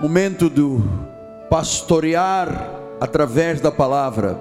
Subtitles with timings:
[0.00, 0.80] momento do
[1.50, 4.38] pastorear através da palavra.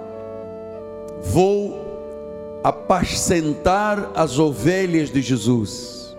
[1.24, 6.16] Vou apacentar as ovelhas de Jesus.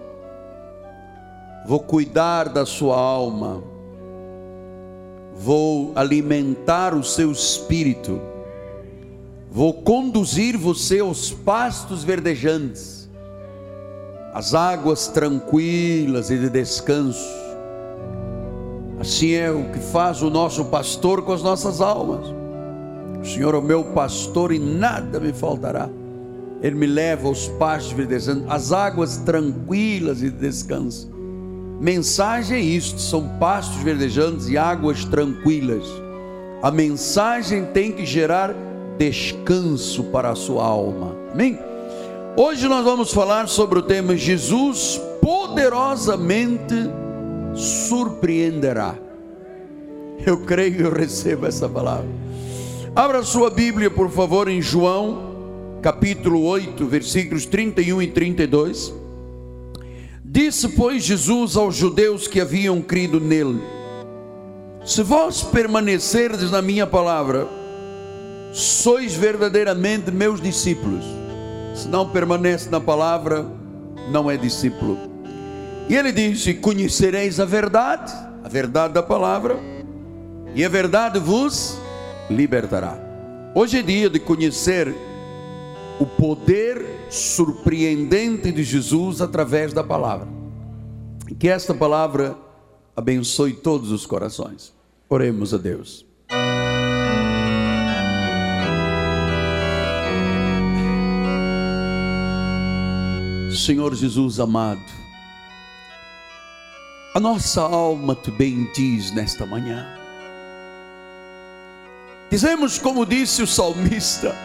[1.67, 3.63] Vou cuidar da sua alma.
[5.37, 8.21] Vou alimentar o seu espírito.
[9.49, 13.09] Vou conduzir você aos pastos verdejantes,
[14.35, 17.48] às águas tranquilas e de descanso
[19.01, 22.27] Assim é o que faz o nosso pastor com as nossas almas.
[23.21, 25.89] O Senhor é o meu pastor e nada me faltará.
[26.61, 31.09] Ele me leva aos pastos verdejantes, às águas tranquilas e de descanso.
[31.81, 35.85] Mensagem é isto: são pastos verdejantes e águas tranquilas.
[36.61, 38.53] A mensagem tem que gerar
[38.99, 41.15] descanso para a sua alma.
[41.33, 41.57] Amém?
[42.37, 46.75] Hoje nós vamos falar sobre o tema Jesus poderosamente
[47.59, 48.95] surpreenderá.
[50.25, 52.09] Eu creio que eu recebo essa palavra.
[52.95, 58.95] Abra sua Bíblia, por favor, em João, capítulo 8, versículos 31 e 32.
[60.25, 63.61] Disse, pois, Jesus aos judeus que haviam crido nele:
[64.85, 67.49] Se vós permanecerdes na minha palavra,
[68.53, 71.05] sois verdadeiramente meus discípulos.
[71.75, 73.47] Se não permanece na palavra,
[74.11, 75.08] não é discípulo.
[75.89, 78.13] E ele disse: Conhecereis a verdade,
[78.45, 79.59] a verdade da palavra,
[80.55, 81.79] e a verdade vos
[82.31, 82.99] libertará.
[83.55, 84.95] Hoje é dia de conhecer
[85.99, 90.29] o poder surpreendente de Jesus através da palavra.
[91.39, 92.37] Que esta palavra
[92.95, 94.73] abençoe todos os corações.
[95.09, 96.07] Oremos a Deus.
[103.69, 104.81] Senhor Jesus amado,
[107.19, 109.85] a nossa alma te bendiz nesta manhã.
[112.31, 114.37] Dizemos como disse o salmista: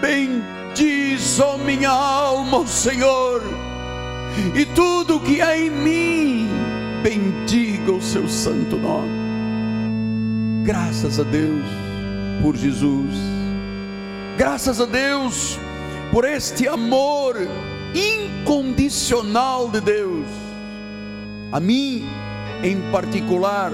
[0.00, 3.42] Bendiz, ó minha alma, o Senhor,
[4.54, 6.48] e tudo que há em mim,
[7.02, 10.62] bendiga o seu santo nome.
[10.64, 11.66] Graças a Deus
[12.44, 13.16] por Jesus,
[14.38, 15.58] graças a Deus
[16.12, 17.36] por este amor
[17.92, 20.45] incondicional de Deus
[21.52, 22.06] a mim
[22.62, 23.70] em particular,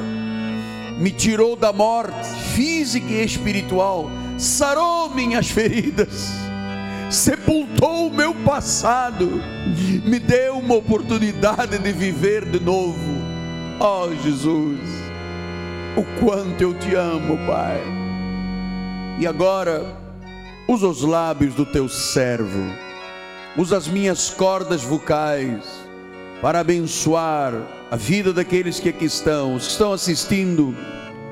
[0.99, 6.31] me tirou da morte física e espiritual, sarou minhas feridas,
[7.11, 9.43] sepultou o meu passado,
[10.05, 13.22] me deu uma oportunidade de viver de novo.
[13.81, 14.81] Oh, Jesus,
[15.97, 17.81] o quanto eu te amo, Pai.
[19.19, 19.84] E agora,
[20.69, 22.62] usa os lábios do teu servo,
[23.56, 25.81] usa as minhas cordas vocais
[26.42, 27.54] para abençoar
[27.88, 30.76] a vida daqueles que aqui estão, os que estão assistindo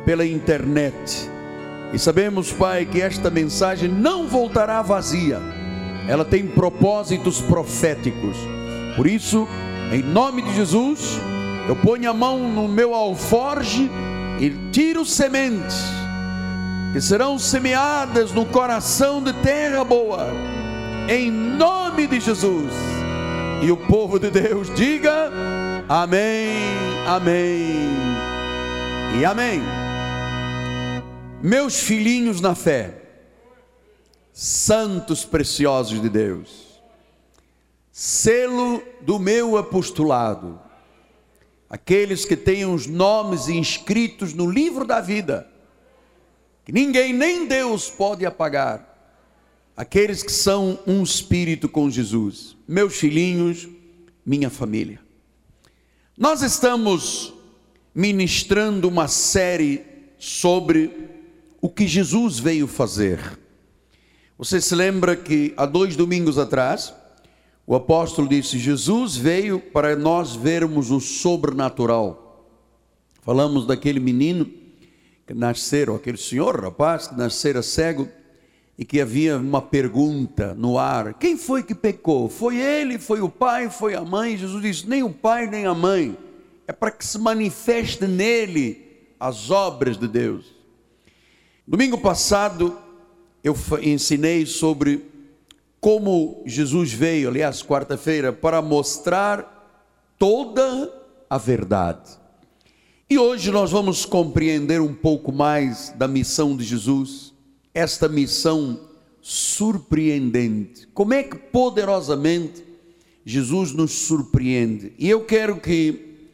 [0.04, 1.28] pela internet.
[1.92, 5.40] E sabemos, Pai, que esta mensagem não voltará vazia,
[6.06, 8.36] ela tem propósitos proféticos.
[8.94, 9.48] Por isso,
[9.92, 11.18] em nome de Jesus,
[11.68, 13.90] eu ponho a mão no meu alforge
[14.38, 15.76] e tiro sementes
[16.92, 20.28] que serão semeadas no coração de terra boa,
[21.08, 22.99] em nome de Jesus
[23.62, 25.30] e o povo de Deus diga
[25.88, 26.48] amém,
[27.06, 27.90] amém
[29.18, 29.60] e amém.
[31.42, 33.02] Meus filhinhos na fé,
[34.32, 36.80] santos preciosos de Deus,
[37.92, 40.58] selo do meu apostolado,
[41.68, 45.46] aqueles que têm os nomes inscritos no livro da vida,
[46.64, 48.89] que ninguém nem Deus pode apagar
[49.80, 53.66] aqueles que são um espírito com Jesus, meus filhinhos,
[54.26, 55.00] minha família.
[56.18, 57.32] Nós estamos
[57.94, 59.82] ministrando uma série
[60.18, 61.08] sobre
[61.62, 63.38] o que Jesus veio fazer.
[64.36, 66.92] Você se lembra que há dois domingos atrás,
[67.66, 72.46] o apóstolo disse: Jesus veio para nós vermos o sobrenatural.
[73.22, 74.44] Falamos daquele menino
[75.26, 78.19] que nasceu, aquele senhor, rapaz, que nascera cego
[78.80, 82.30] e que havia uma pergunta no ar: quem foi que pecou?
[82.30, 84.38] Foi ele, foi o pai, foi a mãe?
[84.38, 86.16] Jesus disse: nem o pai, nem a mãe.
[86.66, 88.82] É para que se manifeste nele
[89.20, 90.46] as obras de Deus.
[91.68, 92.78] Domingo passado
[93.44, 95.04] eu ensinei sobre
[95.78, 99.78] como Jesus veio, aliás, quarta-feira, para mostrar
[100.18, 100.90] toda
[101.28, 102.18] a verdade.
[103.10, 107.29] E hoje nós vamos compreender um pouco mais da missão de Jesus
[107.74, 108.80] esta missão
[109.20, 110.88] surpreendente.
[110.94, 112.64] Como é que poderosamente
[113.24, 114.92] Jesus nos surpreende?
[114.98, 116.28] E eu quero que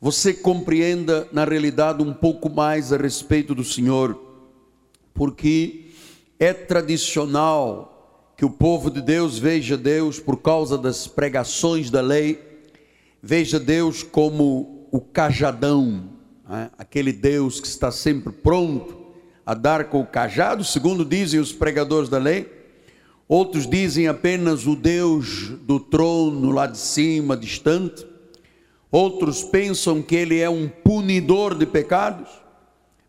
[0.00, 4.18] você compreenda na realidade um pouco mais a respeito do Senhor,
[5.12, 5.86] porque
[6.38, 12.40] é tradicional que o povo de Deus veja Deus por causa das pregações da lei,
[13.22, 16.08] veja Deus como o cajadão,
[16.48, 16.70] né?
[16.78, 18.99] aquele Deus que está sempre pronto
[19.50, 22.48] a dar com o cajado, segundo dizem os pregadores da lei.
[23.26, 28.06] Outros dizem apenas o Deus do trono lá de cima, distante.
[28.92, 32.28] Outros pensam que ele é um punidor de pecados.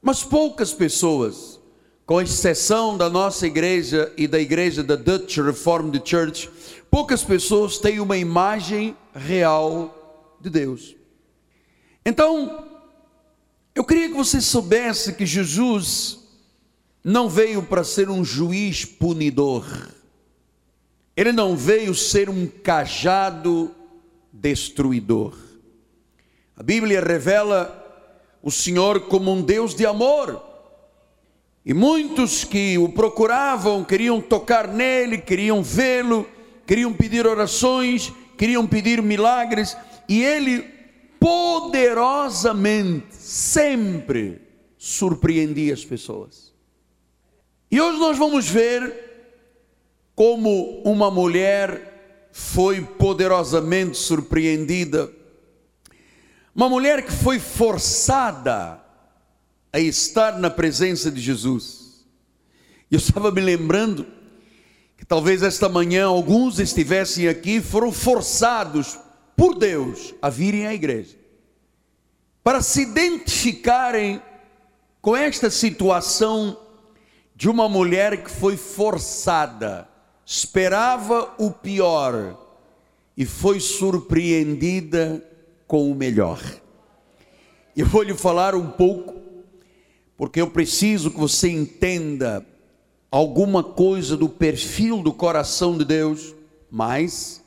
[0.02, 1.60] Mas poucas pessoas,
[2.08, 6.50] com exceção da nossa igreja e da igreja da Dutch Reformed Church,
[6.90, 10.96] poucas pessoas têm uma imagem real de Deus.
[12.04, 12.66] Então,
[13.76, 16.21] eu queria que você soubesse que Jesus
[17.04, 19.66] não veio para ser um juiz punidor.
[21.16, 23.74] Ele não veio ser um cajado
[24.32, 25.36] destruidor.
[26.56, 27.78] A Bíblia revela
[28.42, 30.42] o Senhor como um Deus de amor.
[31.66, 36.28] E muitos que o procuravam queriam tocar nele, queriam vê-lo,
[36.66, 39.78] queriam pedir orações, queriam pedir milagres,
[40.10, 40.62] e ele
[41.20, 44.42] poderosamente sempre
[44.78, 46.51] surpreendia as pessoas.
[47.72, 48.94] E hoje nós vamos ver
[50.14, 55.10] como uma mulher foi poderosamente surpreendida,
[56.54, 58.78] uma mulher que foi forçada
[59.72, 62.06] a estar na presença de Jesus.
[62.92, 64.06] Eu estava me lembrando
[64.98, 69.00] que talvez esta manhã alguns estivessem aqui foram forçados
[69.36, 71.18] por Deus a virem à igreja
[72.44, 74.22] para se identificarem
[75.02, 76.58] com esta situação
[77.42, 79.88] de uma mulher que foi forçada
[80.24, 82.38] esperava o pior
[83.18, 85.28] e foi surpreendida
[85.66, 86.40] com o melhor.
[87.76, 89.16] Eu vou lhe falar um pouco,
[90.16, 92.46] porque eu preciso que você entenda
[93.10, 96.36] alguma coisa do perfil do coração de Deus,
[96.70, 97.44] mas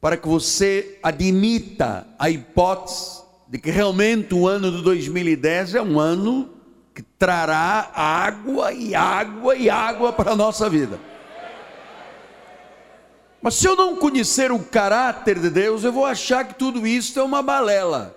[0.00, 5.98] para que você admita a hipótese de que realmente o ano de 2010 é um
[5.98, 6.59] ano
[7.00, 11.00] que trará água e água e água para a nossa vida.
[13.40, 17.18] Mas se eu não conhecer o caráter de Deus, eu vou achar que tudo isso
[17.18, 18.14] é uma balela.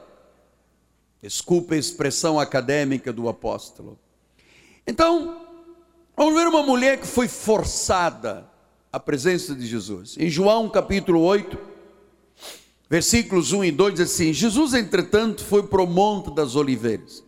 [1.21, 3.97] Desculpe a expressão acadêmica do apóstolo.
[4.85, 5.45] Então,
[6.17, 8.45] vamos ver uma mulher que foi forçada
[8.91, 10.17] à presença de Jesus.
[10.19, 11.57] Em João capítulo 8,
[12.89, 17.23] versículos 1 e 2 diz assim: Jesus, entretanto, foi para o Monte das Oliveiras.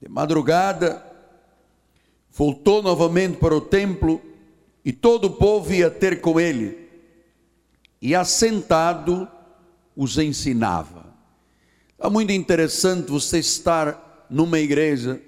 [0.00, 1.04] De madrugada,
[2.32, 4.20] voltou novamente para o templo
[4.84, 6.88] e todo o povo ia ter com ele
[8.00, 9.28] e assentado
[9.94, 11.04] os ensinava.
[11.98, 15.20] É muito interessante você estar numa igreja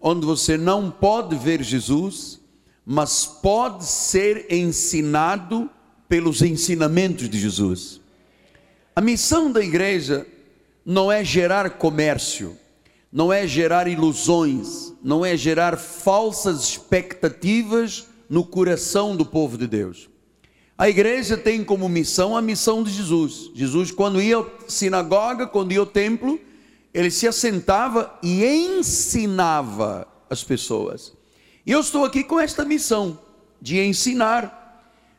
[0.00, 2.40] onde você não pode ver Jesus,
[2.84, 5.70] mas pode ser ensinado
[6.08, 8.00] pelos ensinamentos de Jesus.
[8.96, 10.26] A missão da igreja
[10.84, 12.56] não é gerar comércio,
[13.10, 20.08] não é gerar ilusões, não é gerar falsas expectativas no coração do povo de Deus.
[20.76, 23.50] A igreja tem como missão a missão de Jesus.
[23.54, 26.38] Jesus, quando ia à sinagoga, quando ia ao templo,
[26.94, 31.12] ele se assentava e ensinava as pessoas.
[31.66, 33.18] E eu estou aqui com esta missão
[33.60, 34.56] de ensinar.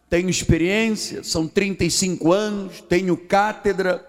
[0.09, 4.08] Tenho experiência, são 35 anos, tenho cátedra,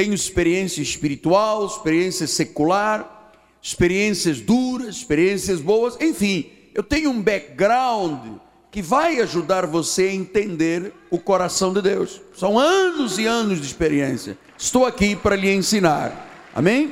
[0.00, 8.38] tenho experiência espiritual, experiência secular, experiências duras, experiências boas, enfim, eu tenho um background
[8.70, 12.22] que vai ajudar você a entender o coração de Deus.
[12.34, 14.38] São anos e anos de experiência.
[14.56, 16.48] Estou aqui para lhe ensinar.
[16.54, 16.90] Amém?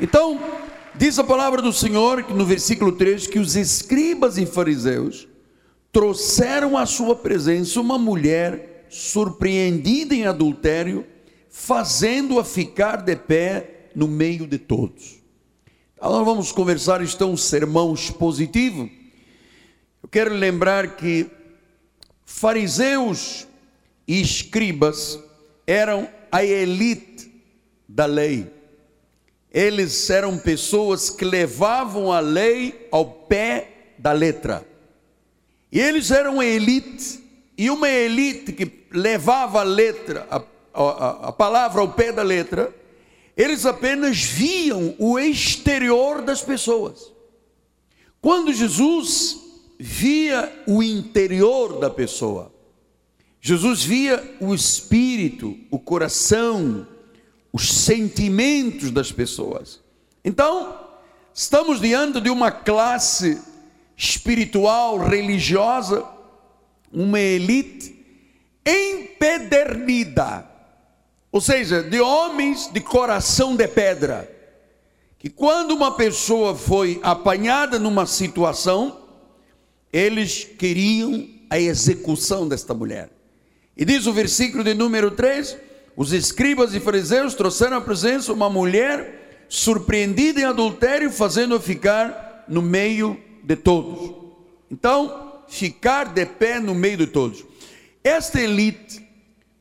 [0.00, 0.40] Então,
[0.96, 5.28] diz a palavra do Senhor no versículo 3 que os escribas e fariseus
[5.92, 11.06] trouxeram à sua presença uma mulher surpreendida em adultério,
[11.50, 15.18] fazendo-a ficar de pé no meio de todos.
[15.94, 18.88] Então, nós vamos conversar, então, um sermão expositivo
[20.02, 21.26] eu quero lembrar que
[22.24, 23.46] fariseus
[24.08, 25.18] e escribas
[25.66, 27.30] eram a elite
[27.86, 28.50] da lei.
[29.52, 34.66] Eles eram pessoas que levavam a lei ao pé da letra.
[35.70, 37.20] E eles eram a elite,
[37.58, 42.74] e uma elite que levava a letra, a, a, palavra ao pé da letra,
[43.36, 47.12] eles apenas viam o exterior das pessoas.
[48.20, 49.50] Quando Jesus
[49.82, 52.52] via o interior da pessoa.
[53.40, 56.86] Jesus via o espírito, o coração,
[57.50, 59.80] os sentimentos das pessoas.
[60.22, 60.78] Então,
[61.32, 63.40] estamos diante de uma classe
[63.96, 66.04] espiritual, religiosa,
[66.92, 67.98] uma elite
[68.66, 70.46] empedernida,
[71.32, 74.30] ou seja, de homens de coração de pedra,
[75.18, 79.00] que quando uma pessoa foi apanhada numa situação,
[79.92, 83.10] eles queriam a execução desta mulher.
[83.76, 85.56] E diz o versículo de número 3:
[85.96, 92.62] os escribas e fariseus trouxeram à presença uma mulher surpreendida em adultério, fazendo-a ficar no
[92.62, 94.14] meio de todos.
[94.70, 97.44] Então, ficar de pé no meio de todos.
[98.02, 99.04] Esta elite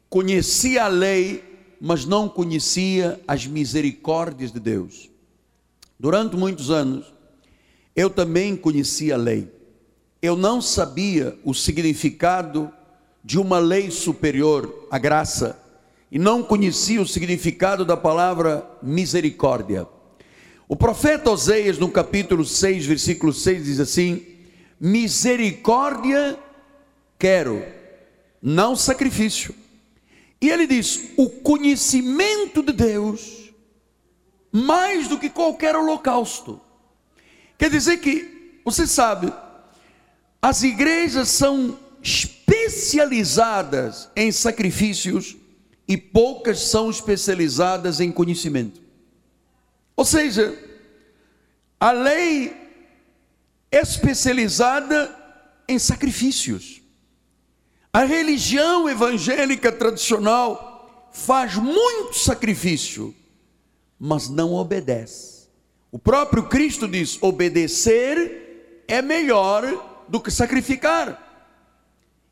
[0.09, 1.43] conhecia a lei,
[1.79, 5.09] mas não conhecia as misericórdias de Deus.
[5.99, 7.13] Durante muitos anos,
[7.95, 9.51] eu também conhecia a lei.
[10.21, 12.71] Eu não sabia o significado
[13.23, 15.57] de uma lei superior, a graça,
[16.11, 19.87] e não conhecia o significado da palavra misericórdia.
[20.67, 24.25] O profeta Oseias, no capítulo 6, versículo 6, diz assim:
[24.79, 26.37] Misericórdia
[27.17, 27.63] quero,
[28.41, 29.53] não sacrifício.
[30.41, 33.51] E ele diz: o conhecimento de Deus,
[34.51, 36.59] mais do que qualquer holocausto.
[37.57, 39.31] Quer dizer que, você sabe,
[40.41, 45.35] as igrejas são especializadas em sacrifícios
[45.87, 48.81] e poucas são especializadas em conhecimento.
[49.95, 50.57] Ou seja,
[51.79, 52.55] a lei
[53.71, 55.15] é especializada
[55.67, 56.78] em sacrifícios.
[57.91, 63.15] A religião evangélica tradicional faz muito sacrifício,
[63.99, 65.49] mas não obedece.
[65.91, 71.19] O próprio Cristo diz: obedecer é melhor do que sacrificar,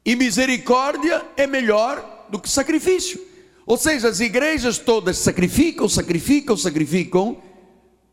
[0.05, 3.19] e misericórdia é melhor do que sacrifício.
[3.65, 7.41] Ou seja, as igrejas todas sacrificam, sacrificam, sacrificam,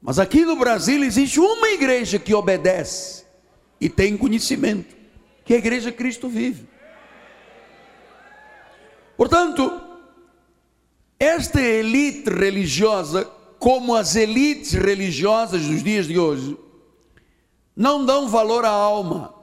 [0.00, 3.24] mas aqui no Brasil existe uma igreja que obedece
[3.80, 4.96] e tem conhecimento,
[5.44, 6.73] que é a igreja Cristo vive.
[9.16, 9.80] Portanto,
[11.18, 13.24] esta elite religiosa,
[13.58, 16.56] como as elites religiosas dos dias de hoje,
[17.76, 19.34] não dão valor à alma.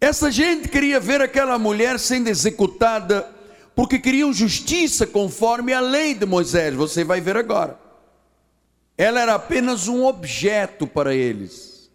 [0.00, 3.30] Essa gente queria ver aquela mulher sendo executada
[3.74, 6.74] porque queriam justiça conforme a lei de Moisés.
[6.74, 7.78] Você vai ver agora.
[8.96, 11.90] Ela era apenas um objeto para eles.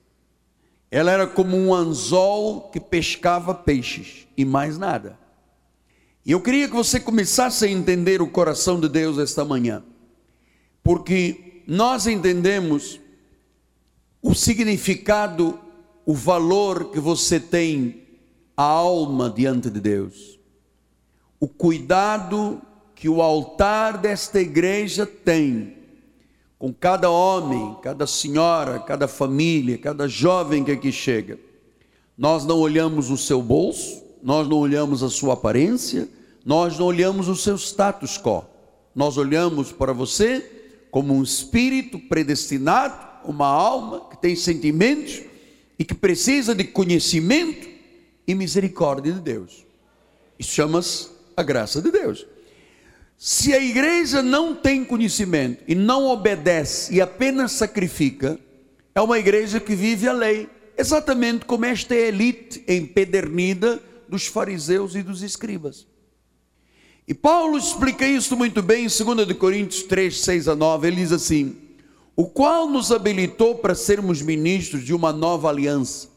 [0.92, 5.18] Ela era como um anzol que pescava peixes e mais nada.
[6.30, 9.84] E eu queria que você começasse a entender o coração de Deus esta manhã,
[10.84, 13.00] porque nós entendemos
[14.22, 15.60] o significado,
[16.06, 18.04] o valor que você tem
[18.56, 20.40] a alma diante de Deus,
[21.40, 22.62] o cuidado
[22.94, 25.78] que o altar desta igreja tem
[26.60, 31.40] com cada homem, cada senhora, cada família, cada jovem que aqui chega.
[32.16, 36.08] Nós não olhamos o seu bolso, nós não olhamos a sua aparência,
[36.46, 38.46] nós não olhamos o seu status quo,
[38.96, 40.60] nós olhamos para você
[40.92, 45.22] como um espírito predestinado, uma alma que tem sentimentos
[45.78, 47.68] e que precisa de conhecimento
[48.28, 49.66] e misericórdia de Deus.
[50.38, 52.26] Isso chama-se a graça de Deus.
[53.18, 58.40] Se a igreja não tem conhecimento e não obedece e apenas sacrifica,
[58.96, 65.04] é uma igreja que vive a lei, exatamente como esta elite empedernida dos fariseus e
[65.04, 65.86] dos escribas.
[67.10, 70.88] E Paulo explica isso muito bem em 2 Coríntios 3, 6 a 9.
[70.88, 71.58] Ele diz assim:
[72.16, 76.08] O qual nos habilitou para sermos ministros de uma nova aliança,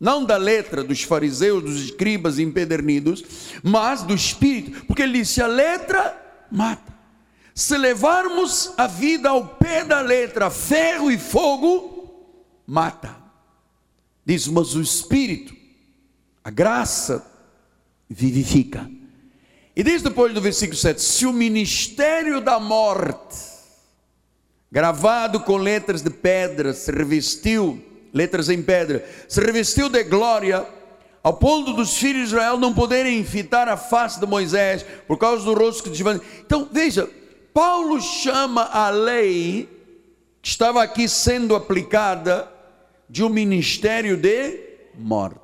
[0.00, 3.24] não da letra dos fariseus, dos escribas empedernidos,
[3.62, 6.20] mas do espírito, porque ele disse: a letra
[6.50, 6.92] mata.
[7.54, 12.26] Se levarmos a vida ao pé da letra, ferro e fogo,
[12.66, 13.16] mata.
[14.26, 15.54] Diz, mas o espírito,
[16.42, 17.24] a graça,
[18.10, 18.90] vivifica.
[19.74, 23.36] E diz depois do versículo 7: se o ministério da morte,
[24.70, 30.66] gravado com letras de pedra, se revestiu, letras em pedra, se revestiu de glória,
[31.22, 35.44] ao ponto dos filhos de Israel não poderem fitar a face de Moisés, por causa
[35.44, 36.22] do rosto que desvanda.
[36.44, 37.08] Então, veja,
[37.54, 39.68] Paulo chama a lei
[40.40, 42.50] que estava aqui sendo aplicada
[43.08, 44.58] de um ministério de
[44.98, 45.40] morte.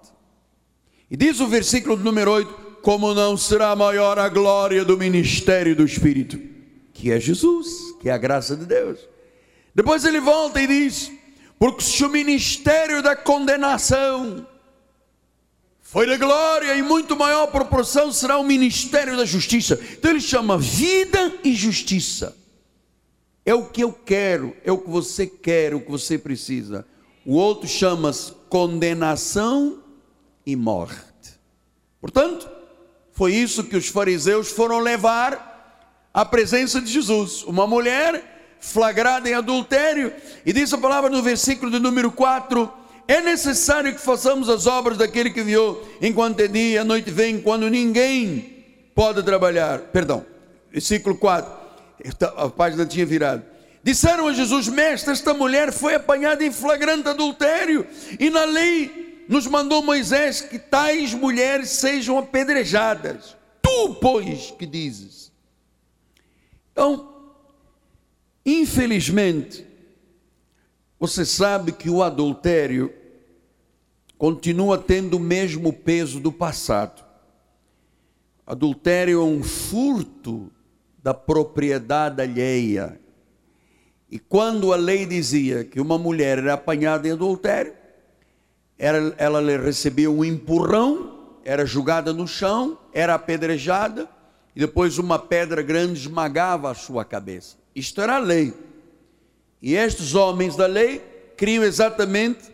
[1.10, 5.84] E diz o versículo número 8: como não será maior a glória do ministério do
[5.84, 6.38] Espírito,
[6.92, 7.68] que é Jesus,
[8.00, 8.98] que é a graça de Deus.
[9.74, 11.12] Depois ele volta e diz:
[11.58, 14.46] porque se o ministério da condenação
[15.80, 19.80] foi de glória, em muito maior proporção será o ministério da justiça.
[19.92, 22.36] Então ele chama vida e justiça.
[23.44, 26.86] É o que eu quero, é o que você quer, é o que você precisa.
[27.24, 29.82] O outro chama-se condenação
[30.44, 31.38] e morte.
[32.00, 32.48] Portanto,
[33.18, 37.42] foi isso que os fariseus foram levar à presença de Jesus.
[37.42, 40.12] Uma mulher flagrada em adultério,
[40.46, 42.72] e diz a palavra no versículo de número 4:
[43.08, 47.40] é necessário que façamos as obras daquele que viu, enquanto é dia, a noite vem,
[47.40, 49.80] quando ninguém pode trabalhar.
[49.80, 50.24] Perdão,
[50.70, 51.52] versículo 4,
[52.36, 53.42] a página tinha virado.
[53.82, 57.84] Disseram a Jesus, mestre, esta mulher foi apanhada em flagrante adultério,
[58.20, 63.36] e na lei nos mandou Moisés que tais mulheres sejam apedrejadas.
[63.60, 65.30] Tu, pois, que dizes?
[66.72, 67.32] Então,
[68.44, 69.66] infelizmente,
[70.98, 72.92] você sabe que o adultério
[74.16, 77.04] continua tendo o mesmo peso do passado.
[78.46, 80.50] Adultério é um furto
[81.02, 82.98] da propriedade alheia.
[84.10, 87.77] E quando a lei dizia que uma mulher era apanhada em adultério,
[88.78, 94.08] era, ela recebia um empurrão, era jogada no chão, era apedrejada,
[94.54, 97.56] e depois uma pedra grande esmagava a sua cabeça.
[97.74, 98.54] Isto era a lei.
[99.60, 101.00] E estes homens da lei
[101.36, 102.50] criam exatamente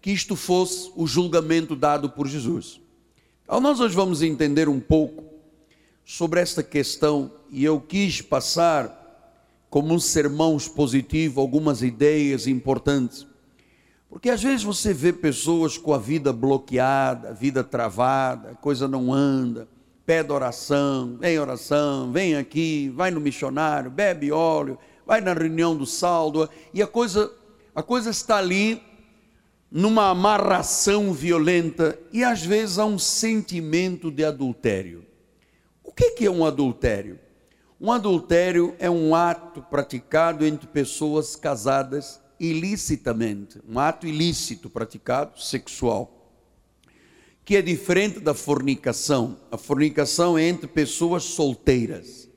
[0.00, 2.80] que isto fosse o julgamento dado por Jesus.
[3.44, 5.24] Então, nós hoje vamos entender um pouco
[6.04, 8.96] sobre esta questão e eu quis passar
[9.70, 13.26] como um sermão expositivo algumas ideias importantes.
[14.08, 19.68] Porque às vezes você vê pessoas com a vida bloqueada, vida travada, coisa não anda,
[20.06, 25.84] pede oração, vem oração, vem aqui, vai no missionário, bebe óleo, vai na reunião do
[25.84, 27.30] saldo, e a coisa,
[27.74, 28.82] a coisa está ali
[29.70, 35.04] numa amarração violenta e às vezes há um sentimento de adultério.
[35.84, 37.18] O que é um adultério?
[37.78, 46.32] Um adultério é um ato praticado entre pessoas casadas ilicitamente, um ato ilícito praticado, sexual,
[47.44, 49.38] que é diferente da fornicação.
[49.50, 52.28] A fornicação é entre pessoas solteiras.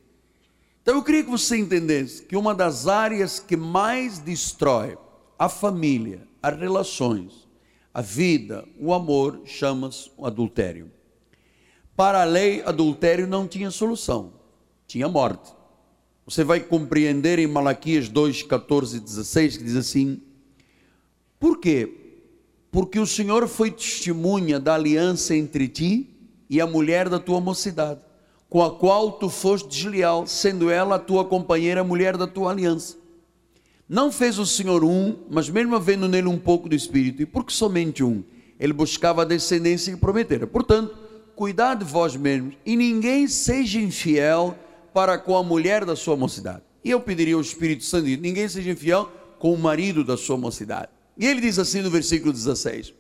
[0.82, 4.98] Então eu queria que você entendesse que uma das áreas que mais destrói
[5.38, 7.48] a família, as relações,
[7.94, 10.92] a vida, o amor, chama-se adultério.
[11.96, 14.34] Para a lei, adultério não tinha solução,
[14.88, 15.54] tinha morte.
[16.26, 20.22] Você vai compreender em Malaquias 2, 14 e 16, que diz assim:
[21.40, 21.98] Por quê?
[22.72, 26.10] Porque o Senhor foi testemunha da aliança entre ti
[26.50, 28.00] e a mulher da tua mocidade,
[28.50, 32.52] com a qual tu foste desleal, sendo ela a tua companheira, a mulher da tua
[32.52, 32.98] aliança.
[33.90, 37.52] Não fez o Senhor um, mas mesmo havendo nele um pouco do Espírito, e porque
[37.52, 38.24] somente um,
[38.58, 40.48] ele buscava a descendência que prometera.
[40.48, 40.98] Portanto,
[41.36, 44.58] cuidado de vós mesmos, e ninguém seja infiel
[44.94, 46.62] para com a mulher da sua mocidade.
[46.84, 50.90] E eu pediria ao Espírito Santo, ninguém seja infiel com o marido da sua mocidade.
[51.18, 52.94] E ele diz assim no versículo 16: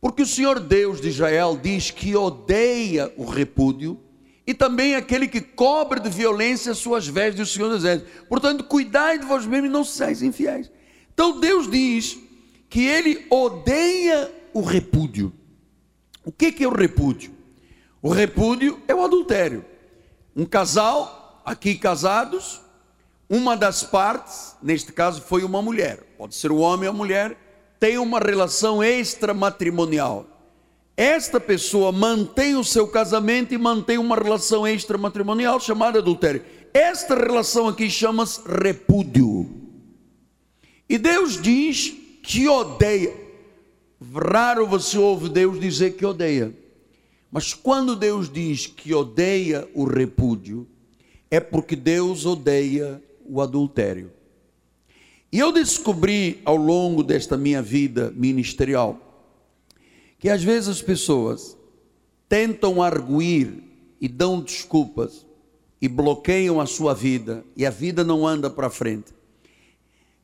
[0.00, 3.98] Porque o Senhor Deus de Israel diz que odeia o repúdio
[4.46, 8.12] e também aquele que cobre de violência as suas vestes do Senhor dos Exércitos.
[8.28, 10.70] Portanto, cuidai de vós mesmos e não sejais infiéis.
[11.12, 12.18] Então Deus diz
[12.68, 15.32] que ele odeia o repúdio.
[16.24, 17.32] O que é o repúdio?
[18.00, 19.64] O repúdio é o adultério.
[20.34, 22.60] Um casal, aqui casados,
[23.28, 27.36] uma das partes, neste caso foi uma mulher, pode ser o homem ou a mulher,
[27.78, 30.26] tem uma relação extramatrimonial
[30.96, 36.44] esta pessoa mantém o seu casamento e mantém uma relação extramatrimonial chamada adultério.
[36.74, 39.50] Esta relação aqui chama-se repúdio.
[40.88, 41.92] E Deus diz
[42.22, 43.14] que odeia.
[44.14, 46.54] Raro você ouve Deus dizer que odeia.
[47.32, 50.68] Mas quando Deus diz que odeia o repúdio,
[51.30, 54.12] é porque Deus odeia o adultério.
[55.32, 59.08] E eu descobri ao longo desta minha vida ministerial
[60.18, 61.56] que às vezes as pessoas
[62.28, 63.64] tentam arguir
[63.98, 65.26] e dão desculpas
[65.80, 69.12] e bloqueiam a sua vida e a vida não anda para frente.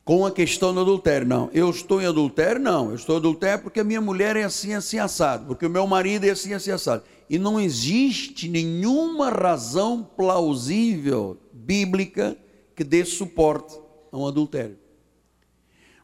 [0.09, 1.51] Com a questão do adultério, não.
[1.53, 2.59] Eu estou em adultério?
[2.59, 2.89] Não.
[2.89, 5.45] Eu estou em adultério porque a minha mulher é assim, assim, assado.
[5.45, 7.03] Porque o meu marido é assim, assim, assado.
[7.29, 12.35] E não existe nenhuma razão plausível, bíblica,
[12.75, 13.79] que dê suporte
[14.11, 14.79] a um adultério.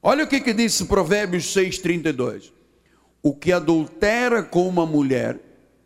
[0.04, 2.52] Olha o que, que disse Provérbios 6,32
[3.24, 5.40] o que adultera com uma mulher,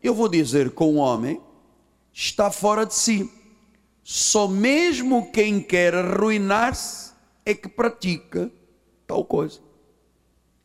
[0.04, 1.40] eu vou dizer com um homem,
[2.12, 3.32] está fora de si.
[4.04, 7.09] Só mesmo quem quer arruinar-se
[7.46, 8.52] é que pratica
[9.08, 9.60] tal coisa.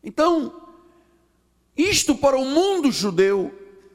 [0.02, 0.62] Então,
[1.76, 3.52] isto para o mundo judeu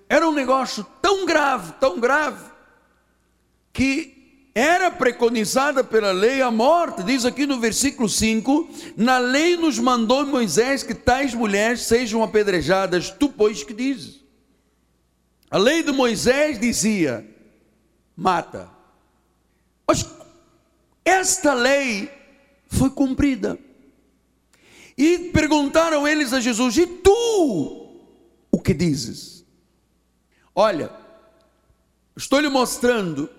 [0.07, 2.43] era um negócio tão grave, tão grave,
[3.71, 7.03] que era preconizada pela lei a morte.
[7.03, 13.11] Diz aqui no versículo 5: Na lei nos mandou Moisés que tais mulheres sejam apedrejadas,
[13.11, 14.23] tu, pois, que dizes?
[15.49, 17.25] A lei de Moisés dizia:
[18.15, 18.69] mata.
[19.87, 20.05] Mas
[21.05, 22.11] esta lei
[22.69, 23.59] foi cumprida.
[24.97, 27.99] E perguntaram eles a Jesus: E tu,
[28.51, 29.45] o que dizes?
[30.55, 30.91] Olha,
[32.15, 33.29] estou lhe mostrando,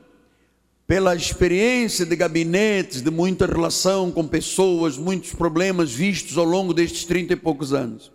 [0.86, 7.04] pela experiência de gabinetes, de muita relação com pessoas, muitos problemas vistos ao longo destes
[7.04, 8.10] trinta e poucos anos,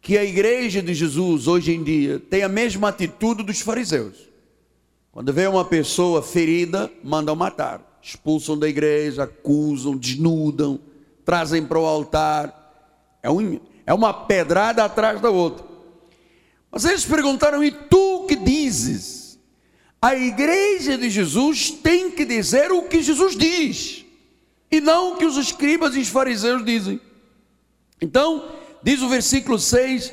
[0.00, 4.14] que a igreja de Jesus, hoje em dia, tem a mesma atitude dos fariseus.
[5.10, 10.80] Quando vê uma pessoa ferida, mandam matar, expulsam da igreja, acusam, desnudam
[11.24, 13.18] trazem para o altar.
[13.22, 15.64] É, um, é uma pedrada atrás da outra.
[16.70, 19.38] Mas eles perguntaram: e tu que dizes?
[20.00, 24.04] A igreja de Jesus tem que dizer o que Jesus diz,
[24.70, 27.00] e não o que os escribas e os fariseus dizem.
[28.00, 28.48] Então,
[28.82, 30.12] diz o versículo 6: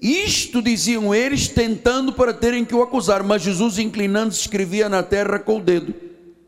[0.00, 5.38] Isto diziam eles, tentando para terem que o acusar, mas Jesus, inclinando-se, escrevia na terra
[5.38, 5.94] com o dedo.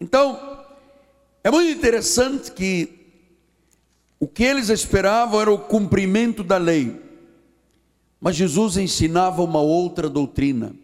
[0.00, 0.51] Então,
[1.44, 2.88] é muito interessante que
[4.20, 7.00] o que eles esperavam era o cumprimento da lei.
[8.20, 10.74] Mas Jesus ensinava uma outra doutrina.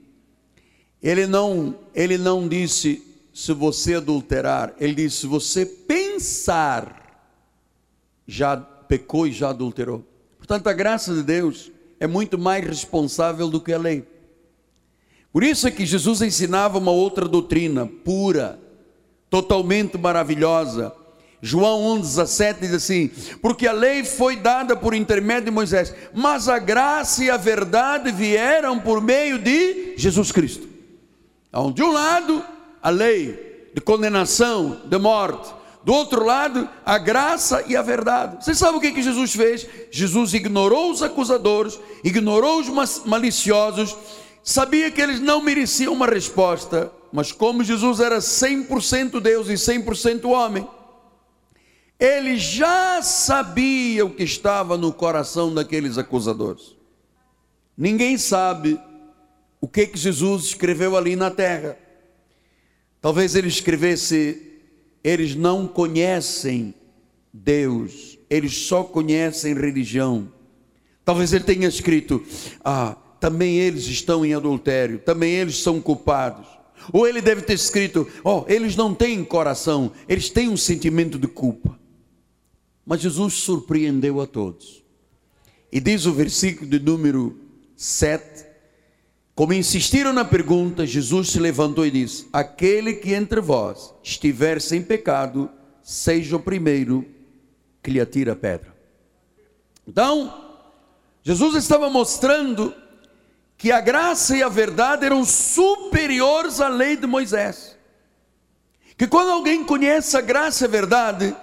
[1.01, 6.99] Ele não, ele não disse se você adulterar, ele disse se você pensar
[8.27, 10.05] já pecou e já adulterou.
[10.37, 14.05] Portanto, a graça de Deus é muito mais responsável do que a lei.
[15.33, 18.59] Por isso é que Jesus ensinava uma outra doutrina pura,
[19.31, 20.93] totalmente maravilhosa,
[21.41, 23.11] João 1,17 diz assim:
[23.41, 28.11] Porque a lei foi dada por intermédio de Moisés, mas a graça e a verdade
[28.11, 30.69] vieram por meio de Jesus Cristo.
[31.49, 32.45] Então, de um lado,
[32.83, 35.49] a lei de condenação, de morte,
[35.85, 38.45] do outro lado, a graça e a verdade.
[38.45, 39.67] Você sabe o que, que Jesus fez?
[39.91, 43.97] Jesus ignorou os acusadores, ignorou os maliciosos,
[44.49, 50.25] sabia que eles não mereciam uma resposta, mas como Jesus era 100% Deus e 100%
[50.25, 50.67] homem,
[52.01, 56.75] ele já sabia o que estava no coração daqueles acusadores.
[57.77, 58.81] Ninguém sabe
[59.61, 61.77] o que, que Jesus escreveu ali na terra.
[63.03, 64.61] Talvez ele escrevesse:
[65.05, 66.75] eles não conhecem
[67.31, 70.33] Deus, eles só conhecem religião.
[71.05, 72.25] Talvez ele tenha escrito:
[72.65, 76.47] ah, também eles estão em adultério, também eles são culpados.
[76.93, 81.19] Ou ele deve ter escrito: ó, oh, eles não têm coração, eles têm um sentimento
[81.19, 81.79] de culpa.
[82.87, 84.83] Mas Jesus surpreendeu a todos.
[85.71, 87.39] E diz o versículo de número
[87.77, 88.47] 7:
[89.35, 94.83] Como insistiram na pergunta, Jesus se levantou e disse: Aquele que entre vós estiver sem
[94.83, 95.51] pecado,
[95.83, 97.05] seja o primeiro
[97.83, 98.75] que lhe atira a pedra.
[99.87, 100.47] Então,
[101.23, 102.75] Jesus estava mostrando
[103.59, 107.77] que a graça e a verdade eram superiores à lei de Moisés.
[108.97, 111.35] Que quando alguém conhece a graça e a verdade,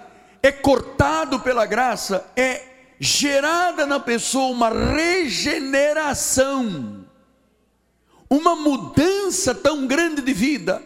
[0.42, 2.62] é cortado pela graça, é
[2.98, 7.04] gerada na pessoa uma regeneração,
[8.30, 10.82] uma mudança tão grande de vida.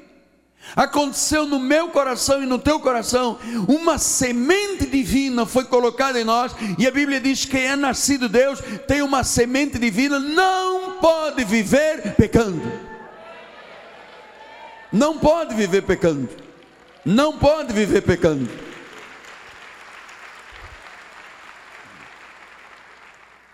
[0.76, 6.54] Aconteceu no meu coração e no teu coração, uma semente divina foi colocada em nós,
[6.78, 10.98] e a Bíblia diz que quem é nascido de Deus tem uma semente divina, não
[11.00, 12.62] pode viver pecando.
[14.92, 16.28] Não pode viver pecando.
[17.04, 18.48] Não pode viver pecando.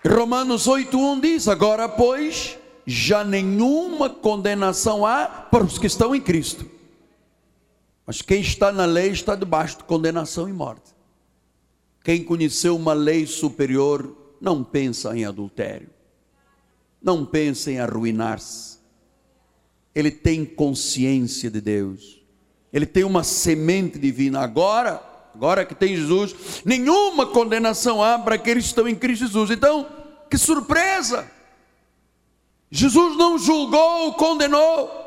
[0.07, 6.76] Romanos 8:1 diz: Agora, pois, já nenhuma condenação há para os que estão em Cristo.
[8.07, 10.95] Mas quem está na lei está debaixo de condenação e morte.
[12.05, 15.91] Quem conheceu uma lei superior não pensa em adultério,
[17.03, 18.79] não pensa em arruinar-se.
[19.93, 22.23] Ele tem consciência de Deus,
[22.73, 24.41] ele tem uma semente divina.
[24.41, 25.03] Agora,
[25.35, 29.51] agora que tem Jesus, nenhuma condenação há para aqueles que estão em Cristo Jesus.
[29.51, 29.85] Então,
[30.31, 31.29] que surpresa!
[32.71, 35.06] Jesus não julgou, condenou.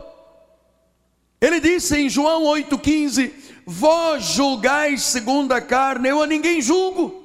[1.41, 3.31] Ele disse em João 8,15:
[3.65, 7.23] Vós julgais segundo a carne, eu a ninguém julgo.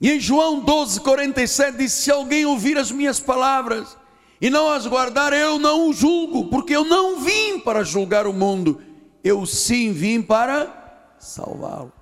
[0.00, 3.96] E em João 12,47 diz: Se alguém ouvir as minhas palavras
[4.40, 8.32] e não as guardar, eu não o julgo, porque eu não vim para julgar o
[8.32, 8.80] mundo,
[9.24, 11.92] eu sim vim para salvá-lo.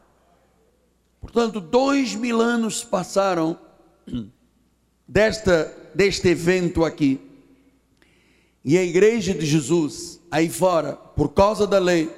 [1.21, 3.59] Portanto, dois mil anos passaram
[5.07, 7.21] desta, deste evento aqui,
[8.65, 12.11] e a igreja de Jesus, aí fora, por causa da lei,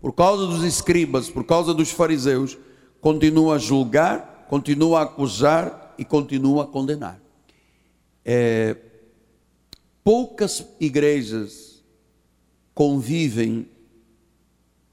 [0.00, 2.56] por causa dos escribas, por causa dos fariseus,
[3.00, 7.20] continua a julgar, continua a acusar e continua a condenar.
[8.24, 8.76] É,
[10.04, 11.82] poucas igrejas
[12.74, 13.68] convivem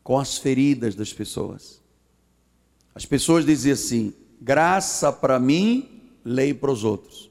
[0.04, 1.82] com as feridas das pessoas.
[2.94, 7.30] As pessoas dizem assim: graça para mim, lei para os outros.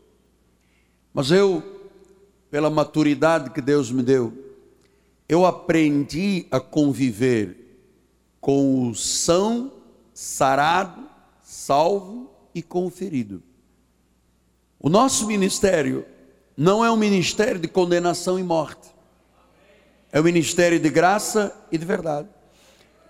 [1.12, 1.62] Mas eu,
[2.50, 4.43] pela maturidade que Deus me deu,
[5.28, 7.56] eu aprendi a conviver
[8.40, 9.72] com o são,
[10.12, 11.02] sarado,
[11.42, 13.42] salvo e com o ferido.
[14.78, 16.04] O nosso ministério
[16.56, 18.94] não é um ministério de condenação e morte,
[20.12, 22.28] é um ministério de graça e de verdade.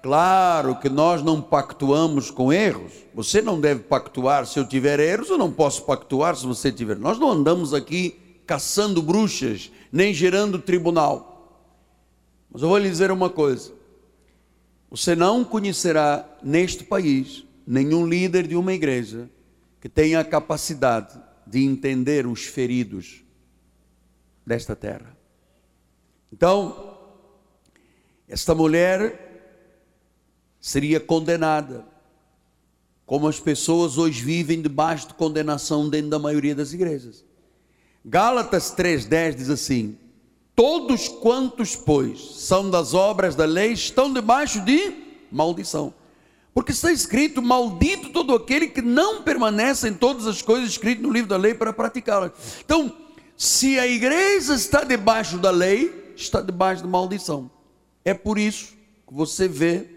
[0.05, 2.93] Claro que nós não pactuamos com erros.
[3.15, 6.99] Você não deve pactuar se eu tiver erros, eu não posso pactuar se você tiver.
[6.99, 8.15] Nós não andamos aqui
[8.47, 11.34] caçando bruxas, nem gerando tribunal.
[12.55, 13.73] Mas eu vou lhe dizer uma coisa:
[14.89, 19.29] você não conhecerá neste país nenhum líder de uma igreja
[19.81, 23.25] que tenha a capacidade de entender os feridos
[24.47, 25.17] desta terra.
[26.33, 26.97] Então,
[28.29, 29.53] esta mulher
[30.61, 31.85] seria condenada.
[33.05, 37.25] Como as pessoas hoje vivem debaixo de condenação dentro da maioria das igrejas.
[38.03, 39.99] Gálatas 3,10 diz assim:
[40.55, 44.95] Todos quantos, pois, são das obras da lei, estão debaixo de
[45.31, 45.93] maldição.
[46.55, 51.13] Porque está escrito: Maldito todo aquele que não permanece em todas as coisas escritas no
[51.13, 52.33] livro da lei para praticá-las.
[52.65, 52.97] Então,
[53.37, 57.51] se a igreja está debaixo da lei, está debaixo de maldição.
[58.05, 58.75] É por isso
[59.09, 59.89] que você vê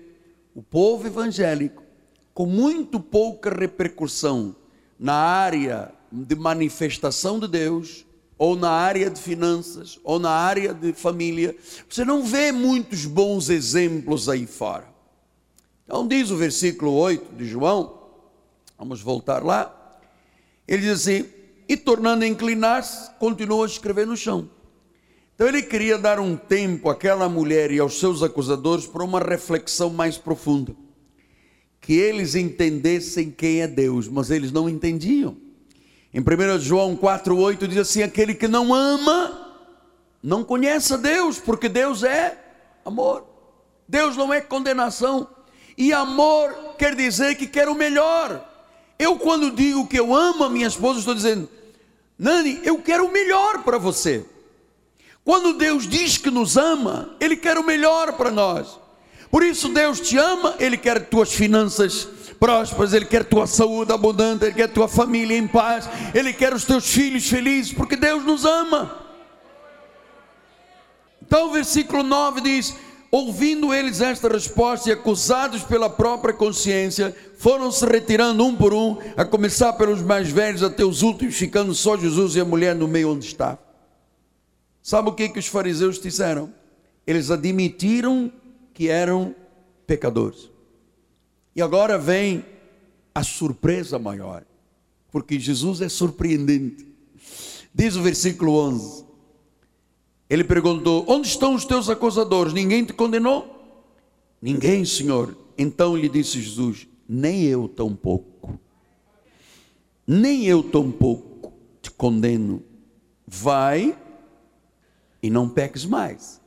[0.55, 1.83] o povo evangélico,
[2.33, 4.55] com muito pouca repercussão
[4.97, 8.06] na área de manifestação de Deus,
[8.37, 11.55] ou na área de finanças, ou na área de família,
[11.89, 14.87] você não vê muitos bons exemplos aí fora.
[15.85, 17.97] Então, diz o versículo 8 de João,
[18.77, 19.73] vamos voltar lá.
[20.67, 21.25] Ele diz assim:
[21.67, 24.49] E tornando a inclinar-se, continuou a escrever no chão.
[25.33, 29.91] Então ele queria dar um tempo àquela mulher e aos seus acusadores para uma reflexão
[29.91, 30.75] mais profunda.
[31.79, 35.37] Que eles entendessem quem é Deus, mas eles não entendiam.
[36.13, 39.55] Em 1 João 4,8 diz assim: aquele que não ama,
[40.23, 42.37] não conhece a Deus, porque Deus é
[42.85, 43.25] amor.
[43.87, 45.27] Deus não é condenação.
[45.77, 48.43] E amor quer dizer que quer o melhor.
[48.97, 51.47] Eu, quando digo que eu amo a minha esposa, estou dizendo,
[52.17, 54.25] Nani, eu quero o melhor para você.
[55.23, 58.79] Quando Deus diz que nos ama, Ele quer o melhor para nós.
[59.29, 62.07] Por isso Deus te ama, Ele quer tuas finanças
[62.39, 66.65] prósperas, Ele quer tua saúde abundante, Ele quer tua família em paz, Ele quer os
[66.65, 69.05] teus filhos felizes, porque Deus nos ama.
[71.21, 72.75] Então o versículo 9 diz:
[73.11, 78.97] Ouvindo eles esta resposta e acusados pela própria consciência, foram se retirando um por um,
[79.15, 82.87] a começar pelos mais velhos até os últimos, ficando só Jesus e a mulher no
[82.87, 83.59] meio onde estava.
[84.81, 86.53] Sabe o que, que os fariseus disseram?
[87.05, 88.31] Eles admitiram
[88.73, 89.35] que eram
[89.85, 90.49] pecadores.
[91.57, 92.45] E agora vem
[93.15, 94.45] a surpresa maior,
[95.11, 96.85] porque Jesus é surpreendente.
[97.73, 99.03] Diz o versículo 11:
[100.29, 102.53] Ele perguntou: Onde estão os teus acusadores?
[102.53, 103.59] Ninguém te condenou?
[104.39, 105.35] Ninguém, Senhor.
[105.57, 108.59] Então lhe disse Jesus: Nem eu tampouco.
[110.05, 112.61] Nem eu tampouco te condeno.
[113.25, 113.97] Vai
[115.23, 116.39] e não peques mais.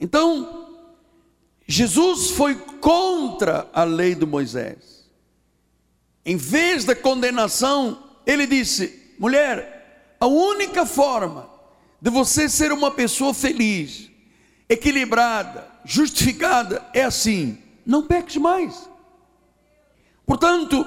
[0.00, 0.67] Então,
[1.70, 5.06] Jesus foi contra a lei de Moisés.
[6.24, 11.48] Em vez da condenação, ele disse: mulher, a única forma
[12.00, 14.10] de você ser uma pessoa feliz,
[14.66, 18.88] equilibrada, justificada, é assim: não peques mais.
[20.24, 20.86] Portanto,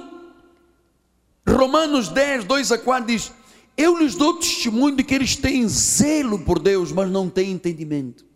[1.48, 3.32] Romanos 10, 2 a 4 diz:
[3.78, 8.31] eu lhes dou testemunho de que eles têm zelo por Deus, mas não têm entendimento.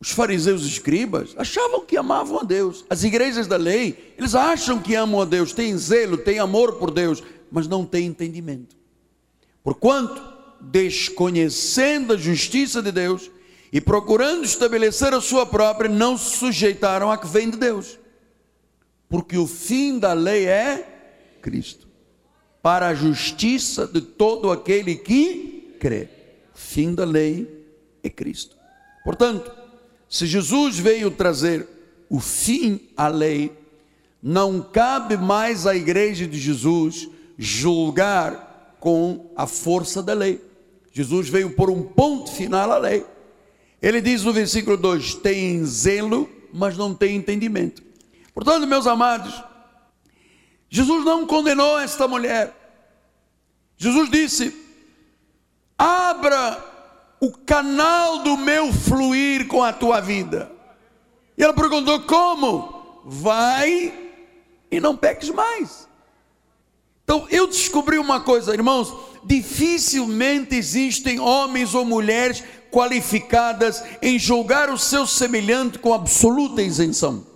[0.00, 2.84] Os fariseus e escribas achavam que amavam a Deus.
[2.90, 6.90] As igrejas da lei, eles acham que amam a Deus, têm zelo, têm amor por
[6.90, 8.76] Deus, mas não têm entendimento.
[9.62, 10.22] Porquanto,
[10.60, 13.30] desconhecendo a justiça de Deus
[13.72, 17.98] e procurando estabelecer a sua própria, não se sujeitaram a que vem de Deus.
[19.08, 21.86] Porque o fim da lei é Cristo
[22.66, 26.08] para a justiça de todo aquele que crê.
[26.52, 27.64] Fim da lei
[28.02, 28.56] é Cristo.
[29.04, 29.65] Portanto,
[30.08, 31.66] se Jesus veio trazer
[32.08, 33.52] o fim à lei,
[34.22, 40.40] não cabe mais à igreja de Jesus julgar com a força da lei.
[40.92, 43.04] Jesus veio por um ponto final à lei.
[43.82, 47.82] Ele diz no versículo 2: tem zelo, mas não têm entendimento.
[48.32, 49.42] Portanto, meus amados,
[50.68, 52.54] Jesus não condenou esta mulher.
[53.76, 54.54] Jesus disse:
[55.78, 56.75] abra
[57.20, 60.50] o canal do meu fluir com a tua vida.
[61.36, 63.02] E ela perguntou: como?
[63.04, 63.92] Vai
[64.70, 65.86] e não peques mais.
[67.04, 68.92] Então eu descobri uma coisa, irmãos:
[69.24, 77.26] dificilmente existem homens ou mulheres qualificadas em julgar o seu semelhante com absoluta isenção.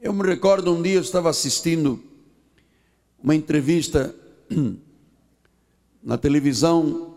[0.00, 2.02] Eu me recordo um dia eu estava assistindo
[3.22, 4.14] uma entrevista
[6.02, 7.15] na televisão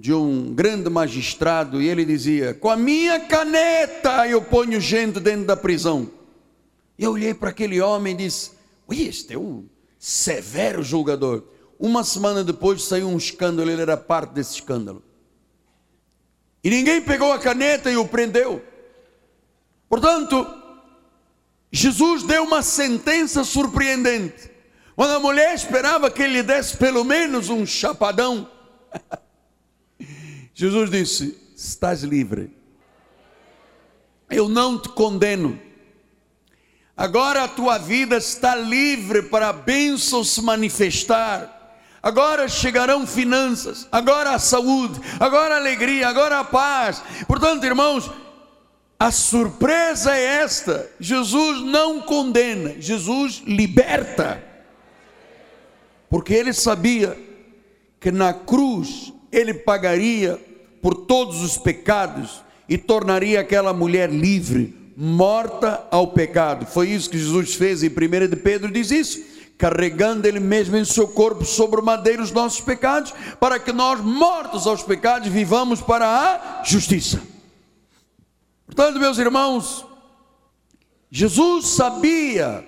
[0.00, 5.44] de um grande magistrado e ele dizia: Com a minha caneta eu ponho gente dentro
[5.44, 6.10] da prisão.
[6.98, 8.52] E eu olhei para aquele homem e disse:
[8.88, 11.44] Ui, este é um severo julgador.
[11.78, 15.02] Uma semana depois saiu um escândalo, ele era parte desse escândalo.
[16.64, 18.64] E ninguém pegou a caneta e o prendeu.
[19.86, 20.46] Portanto,
[21.70, 24.50] Jesus deu uma sentença surpreendente.
[24.96, 28.50] Quando a mulher esperava que ele desse pelo menos um chapadão,
[30.60, 32.54] Jesus disse: Estás livre.
[34.28, 35.58] Eu não te condeno.
[36.94, 41.56] Agora a tua vida está livre para a bênção se manifestar
[42.02, 47.02] agora chegarão finanças, agora a saúde, agora a alegria, agora a paz.
[47.26, 48.10] Portanto, irmãos,
[48.98, 54.44] a surpresa é esta: Jesus não condena, Jesus liberta.
[56.10, 57.16] Porque ele sabia
[57.98, 60.49] que na cruz ele pagaria
[60.80, 66.66] por todos os pecados e tornaria aquela mulher livre, morta ao pecado.
[66.66, 70.84] Foi isso que Jesus fez em 1 de Pedro diz isso carregando Ele mesmo em
[70.86, 75.82] seu corpo sobre o madeiro os nossos pecados, para que nós, mortos aos pecados, vivamos
[75.82, 77.20] para a justiça.
[78.64, 79.84] Portanto, meus irmãos,
[81.10, 82.64] Jesus sabia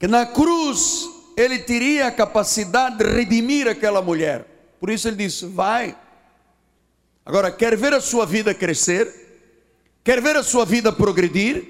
[0.00, 4.74] que na cruz ele teria a capacidade de redimir aquela mulher.
[4.80, 5.96] Por isso ele disse: Vai.
[7.24, 9.20] Agora, quer ver a sua vida crescer?
[10.04, 11.64] Quer ver a sua vida progredir?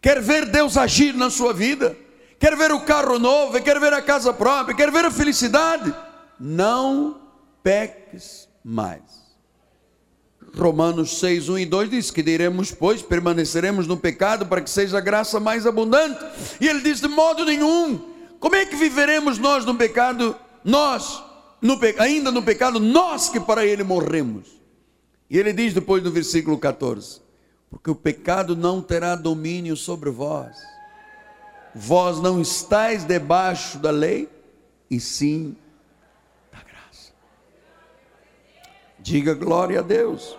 [0.00, 1.96] Quer ver Deus agir na sua vida?
[2.44, 5.94] quer ver o carro novo, quer ver a casa própria, quer ver a felicidade.
[6.38, 7.18] Não
[7.62, 9.00] peques mais.
[10.54, 14.98] Romanos 6, 1 e 2 diz que diremos, pois, permaneceremos no pecado para que seja
[14.98, 16.22] a graça mais abundante.
[16.60, 18.12] E ele diz: de modo nenhum.
[18.38, 20.36] Como é que viveremos nós no pecado?
[20.62, 21.22] Nós,
[21.62, 24.53] no ainda no pecado, nós que para ele morremos.
[25.28, 27.20] E ele diz depois no versículo 14:
[27.70, 30.74] porque o pecado não terá domínio sobre vós
[31.74, 34.28] vós não estáis debaixo da lei,
[34.88, 35.56] e sim
[36.52, 37.12] da graça.
[39.00, 40.38] Diga glória a Deus.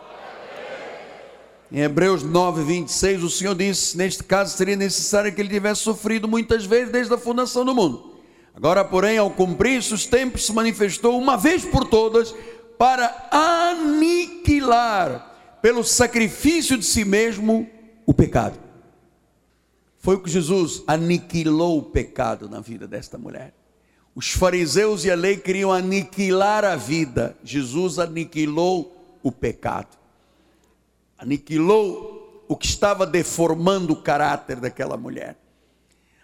[1.72, 6.28] Em Hebreus 9, 26, o Senhor disse: Neste caso seria necessário que ele tivesse sofrido
[6.28, 8.14] muitas vezes desde a fundação do mundo.
[8.54, 12.34] Agora, porém, ao cumprir-se os tempos, se manifestou uma vez por todas
[12.78, 14.40] para aniquilar,
[15.62, 17.70] pelo sacrifício de si mesmo,
[18.06, 18.60] o pecado.
[19.98, 23.54] Foi o que Jesus aniquilou o pecado na vida desta mulher.
[24.14, 27.36] Os fariseus e a lei queriam aniquilar a vida.
[27.44, 29.98] Jesus aniquilou o pecado.
[31.18, 35.38] Aniquilou o que estava deformando o caráter daquela mulher.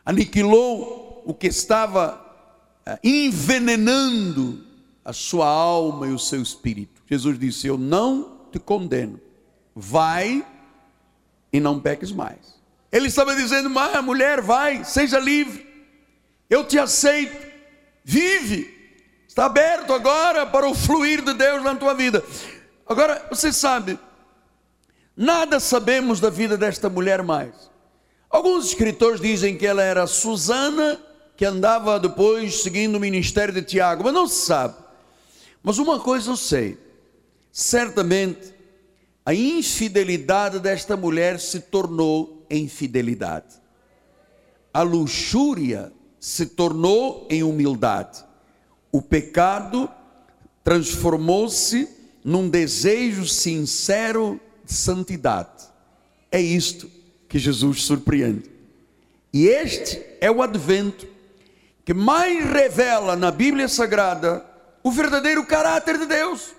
[0.05, 2.23] Aniquilou o que estava
[2.85, 4.70] eh, envenenando
[5.03, 7.01] a sua alma e o seu espírito.
[7.09, 9.19] Jesus disse: Eu não te condeno.
[9.75, 10.45] Vai
[11.51, 12.61] e não peques mais.
[12.91, 15.65] Ele estava dizendo: mas mulher, vai, seja livre,
[16.49, 17.47] eu te aceito,
[18.03, 18.69] vive,
[19.27, 22.23] está aberto agora para o fluir de Deus na tua vida.
[22.85, 23.97] Agora, você sabe,
[25.15, 27.71] nada sabemos da vida desta mulher mais.
[28.29, 30.99] Alguns escritores dizem que ela era Susana,
[31.37, 34.75] que andava depois seguindo o ministério de Tiago, mas não se sabe.
[35.63, 36.77] Mas uma coisa eu sei,
[37.51, 38.53] certamente
[39.25, 43.61] a infidelidade desta mulher se tornou em fidelidade.
[44.73, 48.23] A luxúria se tornou em humildade.
[48.91, 49.89] O pecado
[50.63, 51.87] transformou-se
[52.23, 55.65] num desejo sincero de santidade.
[56.31, 56.89] É isto
[57.27, 58.49] que Jesus surpreende.
[59.33, 61.07] E este é o advento
[61.85, 64.45] que mais revela na Bíblia Sagrada
[64.83, 66.53] o verdadeiro caráter de Deus.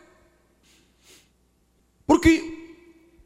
[2.06, 2.62] Porque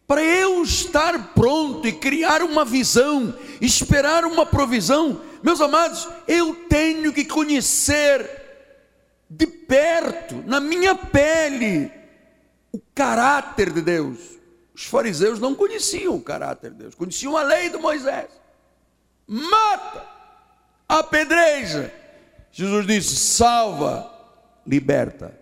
[0.06, 7.12] para eu estar pronto e criar uma visão, esperar uma provisão, meus amados, eu tenho
[7.12, 8.44] que conhecer
[9.28, 11.90] de perto, na minha pele,
[12.72, 14.18] o caráter de Deus.
[14.72, 18.28] Os fariseus não conheciam o caráter de Deus, conheciam a lei de Moisés.
[19.26, 20.06] Mata,
[20.88, 21.92] apedreja.
[22.52, 24.08] Jesus disse: salva,
[24.66, 25.38] liberta.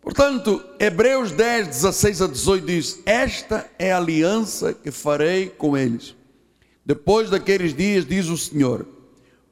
[0.00, 6.14] Portanto, Hebreus 10, 16 a 18 diz: Esta é a aliança que farei com eles.
[6.84, 8.86] Depois daqueles dias, diz o Senhor: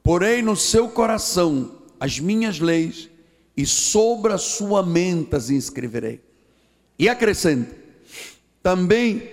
[0.01, 3.09] Porei no seu coração as minhas leis
[3.57, 6.21] e sobre a sua mente as inscreverei.
[6.97, 7.75] E acrescenta:
[8.63, 9.31] Também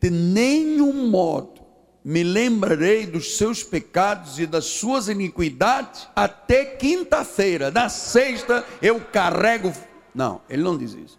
[0.00, 1.59] de nenhum modo
[2.04, 7.70] me lembrarei dos seus pecados e das suas iniquidades até quinta-feira.
[7.70, 9.72] Na sexta eu carrego.
[10.14, 11.18] Não, ele não diz isso.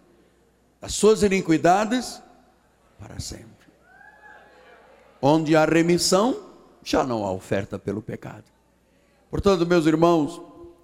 [0.80, 2.20] As suas iniquidades
[2.98, 3.46] para sempre.
[5.20, 6.36] Onde há remissão,
[6.82, 8.44] já não há oferta pelo pecado.
[9.30, 10.42] Portanto, meus irmãos,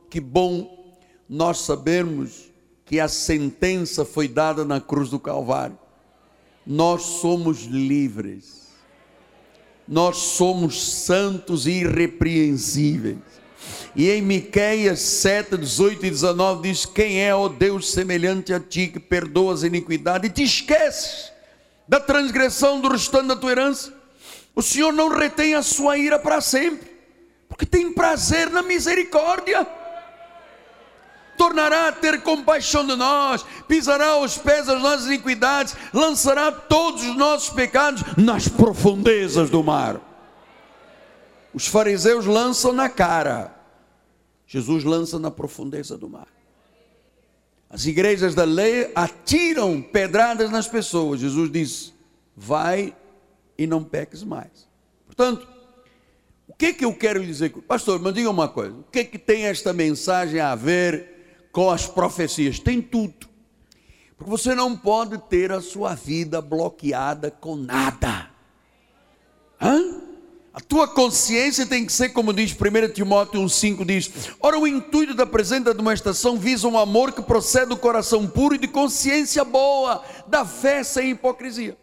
[0.08, 0.96] que bom
[1.28, 2.48] nós sabermos
[2.84, 5.78] que a sentença foi dada na cruz do Calvário.
[6.64, 8.57] Nós somos livres
[9.88, 13.16] nós somos santos e irrepreensíveis.
[13.96, 18.88] E em Miqueias 7, 18 e 19 diz: Quem é, ó Deus, semelhante a ti,
[18.88, 21.32] que perdoa as iniquidades e te esqueces
[21.88, 23.92] da transgressão do restante da tua herança?
[24.54, 26.90] O Senhor não retém a sua ira para sempre,
[27.48, 29.66] porque tem prazer na misericórdia
[31.38, 37.16] tornará a ter compaixão de nós, pisará aos pés as nossas iniquidades, lançará todos os
[37.16, 40.00] nossos pecados nas profundezas do mar.
[41.54, 43.54] Os fariseus lançam na cara,
[44.46, 46.28] Jesus lança na profundeza do mar.
[47.70, 51.20] As igrejas da lei atiram pedradas nas pessoas.
[51.20, 51.94] Jesus diz:
[52.34, 52.94] vai
[53.58, 54.66] e não peques mais.
[55.04, 55.46] Portanto,
[56.46, 57.50] o que, que eu quero dizer?
[57.50, 61.17] Pastor, me diga uma coisa: o que, que tem esta mensagem a ver
[61.58, 63.26] com as profecias, tem tudo.
[64.16, 68.30] Porque você não pode ter a sua vida bloqueada com nada.
[69.60, 70.00] Hã?
[70.54, 75.14] A tua consciência tem que ser, como diz 1 Timóteo 1,5: diz: Ora, o intuito
[75.14, 80.04] da presente demonstração visa um amor que procede do coração puro e de consciência boa,
[80.28, 81.76] da fé sem hipocrisia.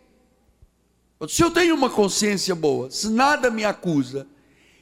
[1.28, 4.26] Se eu tenho uma consciência boa, se nada me acusa,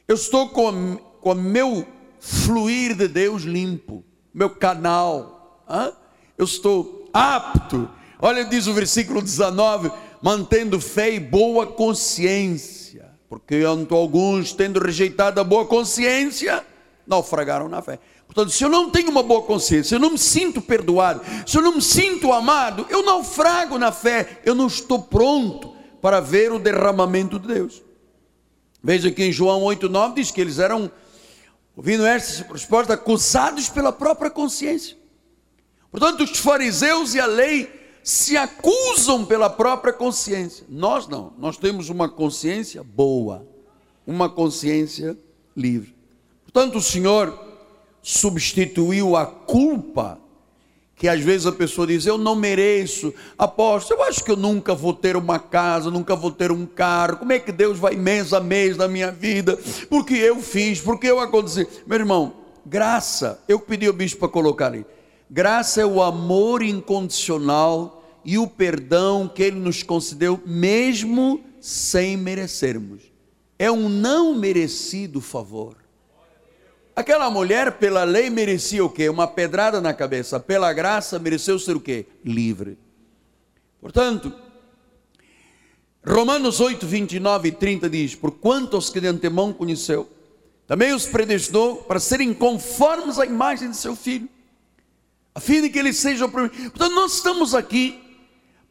[0.06, 1.84] eu estou com, o meu
[2.20, 4.04] fluir de Deus limpo
[4.34, 5.62] meu canal.
[5.68, 5.92] Hã?
[6.36, 7.88] Eu estou apto.
[8.20, 13.12] Olha, diz o versículo 19: mantendo fé e boa consciência.
[13.28, 16.64] Porque alguns, tendo rejeitado a boa consciência,
[17.06, 17.98] naufragaram na fé.
[18.26, 21.56] Portanto, se eu não tenho uma boa consciência, se eu não me sinto perdoado, se
[21.56, 26.52] eu não me sinto amado, eu naufrago na fé, eu não estou pronto para ver
[26.52, 27.82] o derramamento de Deus.
[28.82, 30.90] Veja que em João 8,9 diz que eles eram
[31.76, 34.96] ouvindo esta resposta, acusados pela própria consciência.
[35.90, 40.66] Portanto, os fariseus e a lei se acusam pela própria consciência.
[40.68, 43.46] Nós não, nós temos uma consciência boa,
[44.06, 45.16] uma consciência
[45.56, 45.94] livre.
[46.44, 47.38] Portanto, o Senhor
[48.02, 50.20] substituiu a culpa
[51.04, 54.74] que às vezes a pessoa diz: Eu não mereço, aposto, eu acho que eu nunca
[54.74, 57.18] vou ter uma casa, nunca vou ter um carro.
[57.18, 59.58] Como é que Deus vai mês a mês na minha vida?
[59.90, 61.68] Porque eu fiz, porque eu aconteci.
[61.86, 62.32] Meu irmão,
[62.64, 64.86] graça, eu pedi ao bispo para colocar ali.
[65.28, 73.02] Graça é o amor incondicional e o perdão que ele nos concedeu, mesmo sem merecermos.
[73.58, 75.83] É um não merecido favor.
[76.96, 79.08] Aquela mulher, pela lei, merecia o quê?
[79.08, 80.38] Uma pedrada na cabeça.
[80.38, 82.06] Pela graça, mereceu ser o quê?
[82.24, 82.78] Livre.
[83.80, 84.32] Portanto,
[86.06, 90.08] Romanos 8, 29 e 30 diz: Por quanto os que de antemão conheceu,
[90.66, 94.28] também os predestinou para serem conformes à imagem de seu filho,
[95.34, 96.30] a fim de que eles sejam.
[96.30, 98.00] Portanto, nós estamos aqui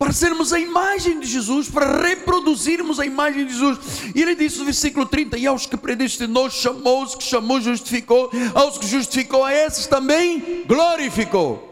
[0.03, 3.79] para sermos a imagem de Jesus, para reproduzirmos a imagem de Jesus.
[4.13, 8.29] E ele disse no versículo 30: E aos que predestinou, chamou, os que chamou, justificou,
[8.53, 11.69] aos que justificou, a esses também glorificou.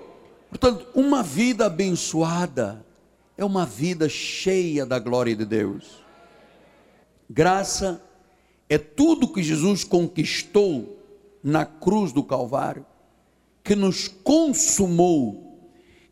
[0.47, 2.85] Portanto, uma vida abençoada
[3.37, 6.01] é uma vida cheia da glória de Deus.
[7.29, 8.01] Graça
[8.69, 10.97] é tudo que Jesus conquistou
[11.43, 12.85] na cruz do Calvário,
[13.61, 15.50] que nos consumou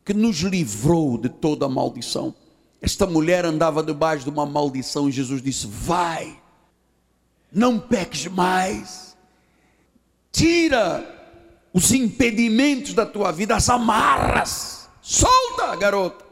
[0.09, 2.33] que nos livrou de toda maldição.
[2.81, 6.35] Esta mulher andava debaixo de uma maldição e Jesus disse: Vai,
[7.53, 9.15] não peques mais,
[10.31, 11.05] tira
[11.71, 16.25] os impedimentos da tua vida, as amarras, solta, garota.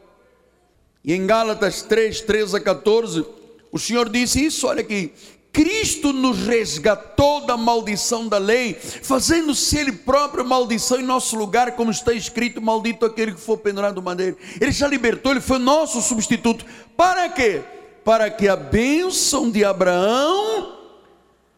[1.04, 3.24] E em Gálatas 3, 13 a 14,
[3.70, 5.12] o Senhor disse isso: olha aqui,
[5.58, 11.90] Cristo nos resgatou da maldição da lei, fazendo-se Ele próprio maldição em nosso lugar, como
[11.90, 14.36] está escrito: Maldito aquele que for pendurado madeira.
[14.60, 16.64] Ele já libertou, Ele foi nosso substituto.
[16.96, 17.60] Para quê?
[18.04, 20.78] Para que a bênção de Abraão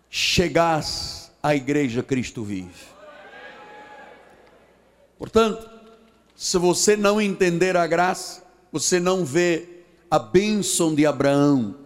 [0.08, 2.70] chegasse à igreja Cristo vive.
[5.18, 5.68] Portanto,
[6.34, 8.42] se você não entender a graça,
[8.72, 11.79] você não vê a bênção de Abraão,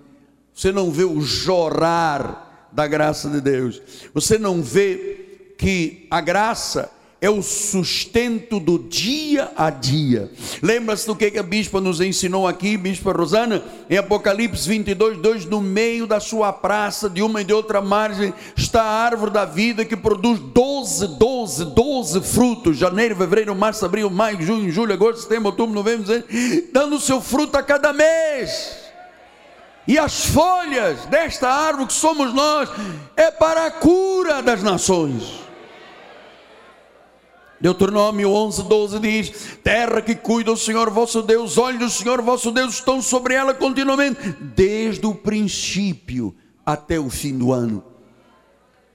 [0.54, 3.82] você não vê o jorrar da graça de Deus,
[4.12, 6.90] você não vê que a graça
[7.24, 10.30] é o sustento do dia a dia.
[10.60, 15.58] Lembra-se do que a bispa nos ensinou aqui, bispa Rosana, em Apocalipse 22, 2: no
[15.62, 19.86] meio da sua praça, de uma e de outra margem, está a árvore da vida
[19.86, 25.46] que produz 12, 12, 12 frutos: janeiro, fevereiro, março, abril, maio, junho, julho, agosto, setembro,
[25.46, 26.28] outubro, novembro, dezembro,
[26.74, 28.83] dando seu fruto a cada mês.
[29.86, 32.70] E as folhas desta árvore que somos nós
[33.16, 35.44] é para a cura das nações.
[37.60, 42.50] Deuteronômio 11, 12 diz: Terra que cuida o Senhor vosso Deus, olhos do Senhor vosso
[42.50, 47.93] Deus estão sobre ela continuamente, desde o princípio até o fim do ano.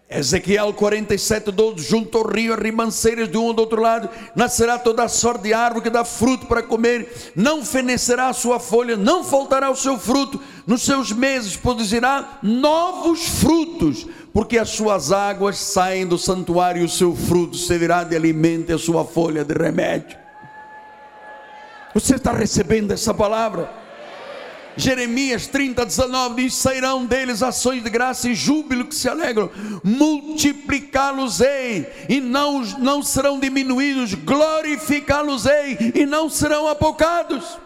[0.10, 4.80] Ezequiel 47, 12, junto ao rio, as ribanceiras de um ou do outro lado, nascerá
[4.80, 8.98] toda a sorte de árvore que dá fruto para comer, não fenecerá a sua folha,
[8.98, 15.60] não faltará o seu fruto, nos seus meses produzirá novos frutos, porque as suas águas
[15.60, 19.54] saem do santuário e o seu fruto servirá de alimento e a sua folha de
[19.54, 20.18] remédio.
[21.94, 23.72] Você está recebendo essa palavra?
[24.80, 29.52] Jeremias 30, 19 diz: Sairão deles ações de graça e júbilo que se alegram,
[29.84, 37.58] multiplicá-los-ei e não, não serão diminuídos, glorificá-los-ei e não serão apocados.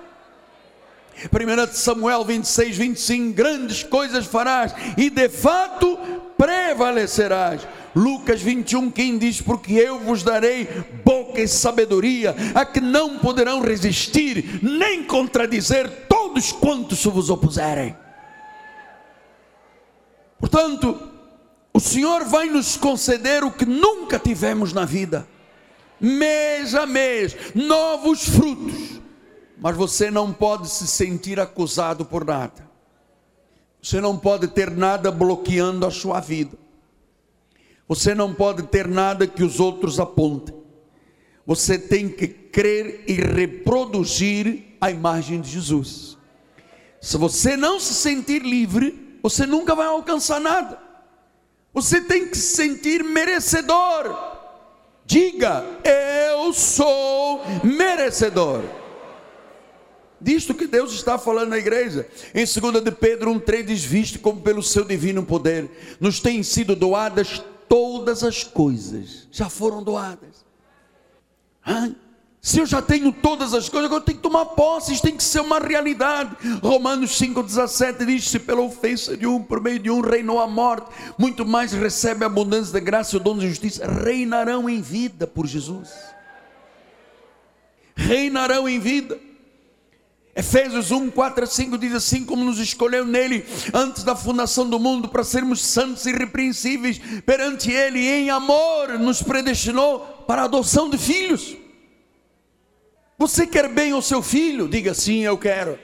[1.32, 5.97] 1 Samuel 26, 25: Grandes coisas farás e de fato
[6.38, 7.61] prevalecerás.
[7.95, 10.68] Lucas 21, quem diz: Porque eu vos darei
[11.03, 16.03] boca e sabedoria, a que não poderão resistir, nem contradizer
[16.34, 17.96] todos quantos se vos opuserem.
[20.40, 21.00] Portanto,
[21.72, 25.28] o Senhor vai nos conceder o que nunca tivemos na vida,
[26.00, 29.00] mês a mês, novos frutos,
[29.60, 32.68] mas você não pode se sentir acusado por nada,
[33.82, 36.58] você não pode ter nada bloqueando a sua vida,
[37.88, 40.56] você não pode ter nada que os outros apontem,
[41.46, 46.18] você tem que crer e reproduzir a imagem de Jesus.
[47.04, 50.80] Se você não se sentir livre, você nunca vai alcançar nada.
[51.74, 54.16] Você tem que se sentir merecedor.
[55.06, 58.64] Diga, eu sou merecedor.
[60.20, 62.08] Disto que Deus está falando na igreja.
[62.34, 66.74] Em 2 de Pedro 1,3 diz: Visto como pelo seu divino poder nos têm sido
[66.74, 69.28] doadas todas as coisas.
[69.30, 70.45] Já foram doadas.
[71.68, 71.93] Hã?
[72.46, 75.24] Se eu já tenho todas as coisas, eu tenho que tomar posse, isso tem que
[75.24, 76.36] ser uma realidade.
[76.62, 80.88] Romanos 5,17 diz: Se pela ofensa de um, por meio de um, reinou a morte,
[81.18, 85.26] muito mais recebe a abundância da graça e o dom de justiça, reinarão em vida
[85.26, 85.89] por Jesus.
[87.96, 89.18] Reinarão em vida.
[90.36, 94.78] Efésios 1, 4 a 5 diz assim: Como nos escolheu nele antes da fundação do
[94.78, 100.89] mundo para sermos santos e irrepreensíveis perante ele, em amor nos predestinou para a adoção
[100.89, 101.62] de filhos
[103.28, 104.67] você quer bem ao seu filho?
[104.67, 105.80] Diga sim, eu quero.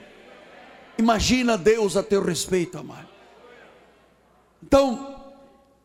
[0.98, 3.08] Imagina Deus a teu respeito, amado.
[4.62, 5.32] Então,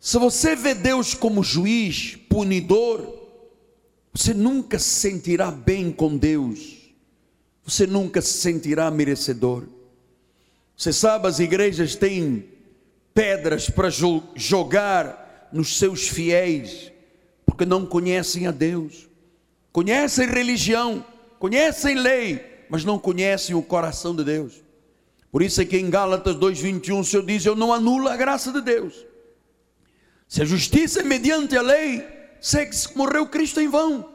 [0.02, 3.26] se você vê Deus como juiz, punidor,
[4.14, 6.92] você nunca se sentirá bem com Deus.
[7.64, 9.64] Você nunca se sentirá merecedor.
[10.76, 12.50] Você sabe, as igrejas têm
[13.14, 13.90] pedras para
[14.36, 16.92] jogar nos seus fiéis,
[17.46, 19.08] porque não conhecem a Deus,
[19.72, 21.06] conhecem religião,
[21.40, 24.64] conhecem lei, mas não conhecem o coração de Deus.
[25.32, 28.52] Por isso é que em Gálatas 2:21 o Senhor diz: "Eu não anulo a graça
[28.52, 29.06] de Deus".
[30.28, 32.06] Se a justiça é mediante a lei,
[32.42, 34.10] segue-se que morreu Cristo em vão.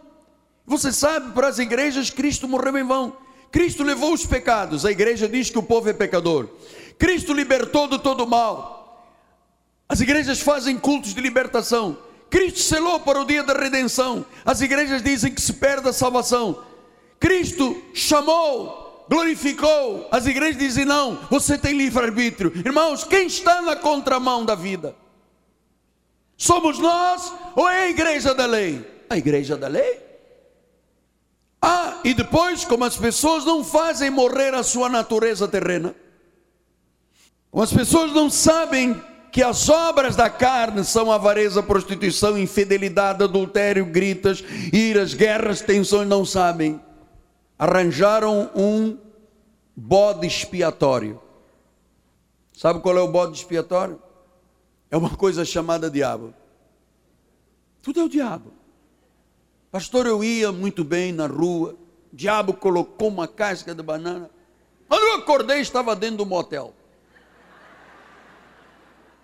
[0.66, 3.16] Você sabe, para as igrejas Cristo morreu em vão.
[3.51, 4.85] Cristo levou os pecados.
[4.85, 6.49] A igreja diz que o povo é pecador.
[6.99, 9.14] Cristo libertou de todo mal.
[9.89, 11.99] As igrejas fazem cultos de libertação.
[12.29, 14.25] Cristo selou para o dia da redenção.
[14.45, 16.62] As igrejas dizem que se perde a salvação.
[17.21, 22.51] Cristo chamou, glorificou, as igrejas dizem não, você tem livre-arbítrio.
[22.57, 24.97] Irmãos, quem está na contramão da vida?
[26.35, 29.05] Somos nós ou é a igreja da lei?
[29.11, 30.01] A igreja da lei?
[31.61, 35.95] Ah, e depois, como as pessoas não fazem morrer a sua natureza terrena,
[37.51, 38.99] como as pessoas não sabem
[39.31, 44.43] que as obras da carne são avareza, prostituição, infidelidade, adultério, gritas,
[44.73, 46.81] iras, guerras, tensões, não sabem.
[47.61, 48.97] Arranjaram um
[49.77, 51.21] bode expiatório.
[52.55, 54.03] Sabe qual é o bode expiatório?
[54.91, 56.33] É uma coisa chamada diabo.
[57.83, 58.51] Tudo é o diabo.
[59.71, 61.77] Pastor, eu ia muito bem na rua,
[62.11, 64.31] o diabo colocou uma casca de banana.
[64.89, 66.73] Quando eu acordei, estava dentro do motel.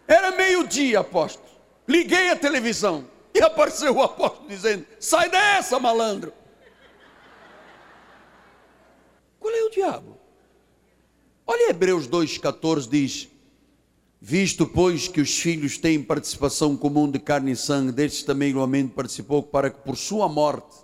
[0.07, 1.49] Era meio-dia, apóstolo.
[1.89, 6.35] Liguei a televisão e apareceu o apóstolo dizendo: Sai dessa, malandro.
[9.47, 10.19] Qual é o diabo?
[11.47, 13.29] Olha Hebreus 2,14 diz:
[14.21, 18.93] Visto, pois, que os filhos têm participação comum de carne e sangue, destes também igualmente
[18.93, 20.75] participou, para que por sua morte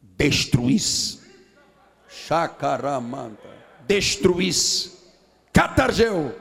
[0.00, 1.20] destruísse,
[2.08, 3.50] chacaramanta,
[3.86, 4.92] destruísse,
[5.52, 6.34] catargeu,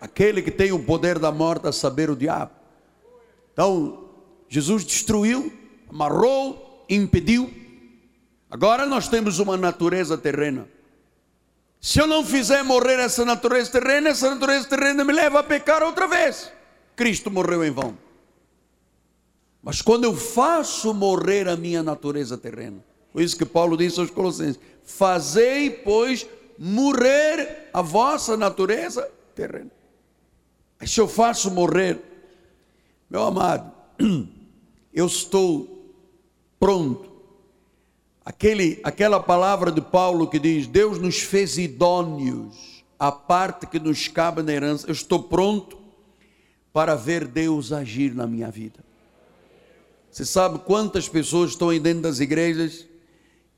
[0.00, 2.50] aquele que tem o poder da morte, a saber, o diabo.
[3.52, 4.08] Então,
[4.48, 5.52] Jesus destruiu,
[5.88, 7.62] amarrou, impediu.
[8.54, 10.68] Agora nós temos uma natureza terrena.
[11.80, 15.82] Se eu não fizer morrer essa natureza terrena, essa natureza terrena me leva a pecar
[15.82, 16.52] outra vez.
[16.94, 17.98] Cristo morreu em vão.
[19.60, 22.78] Mas quando eu faço morrer a minha natureza terrena,
[23.12, 26.24] foi isso que Paulo disse aos Colossenses: Fazei, pois,
[26.56, 29.72] morrer a vossa natureza terrena.
[30.86, 32.00] Se eu faço morrer,
[33.10, 33.72] meu amado,
[34.94, 35.92] eu estou
[36.60, 37.13] pronto
[38.24, 44.08] Aquele, aquela palavra de Paulo que diz: Deus nos fez idôneos, a parte que nos
[44.08, 44.86] cabe na herança.
[44.86, 45.78] Eu estou pronto
[46.72, 48.84] para ver Deus agir na minha vida.
[50.10, 52.86] Você sabe quantas pessoas estão aí dentro das igrejas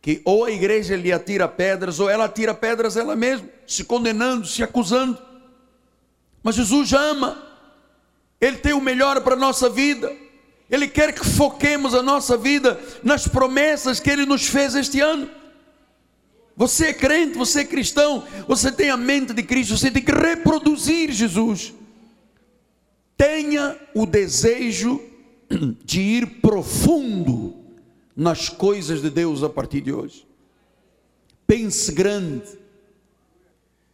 [0.06, 4.46] que ou a igreja lhe atira pedras, ou ela atira pedras ela mesma, se condenando,
[4.46, 5.18] se acusando.
[6.42, 7.42] Mas Jesus ama,
[8.40, 10.14] Ele tem o melhor para a nossa vida.
[10.70, 15.30] Ele quer que foquemos a nossa vida nas promessas que Ele nos fez este ano.
[16.56, 20.10] Você é crente, você é cristão, você tem a mente de Cristo, você tem que
[20.10, 21.74] reproduzir Jesus.
[23.16, 25.00] Tenha o desejo
[25.84, 27.54] de ir profundo
[28.16, 30.26] nas coisas de Deus a partir de hoje.
[31.46, 32.46] Pense grande.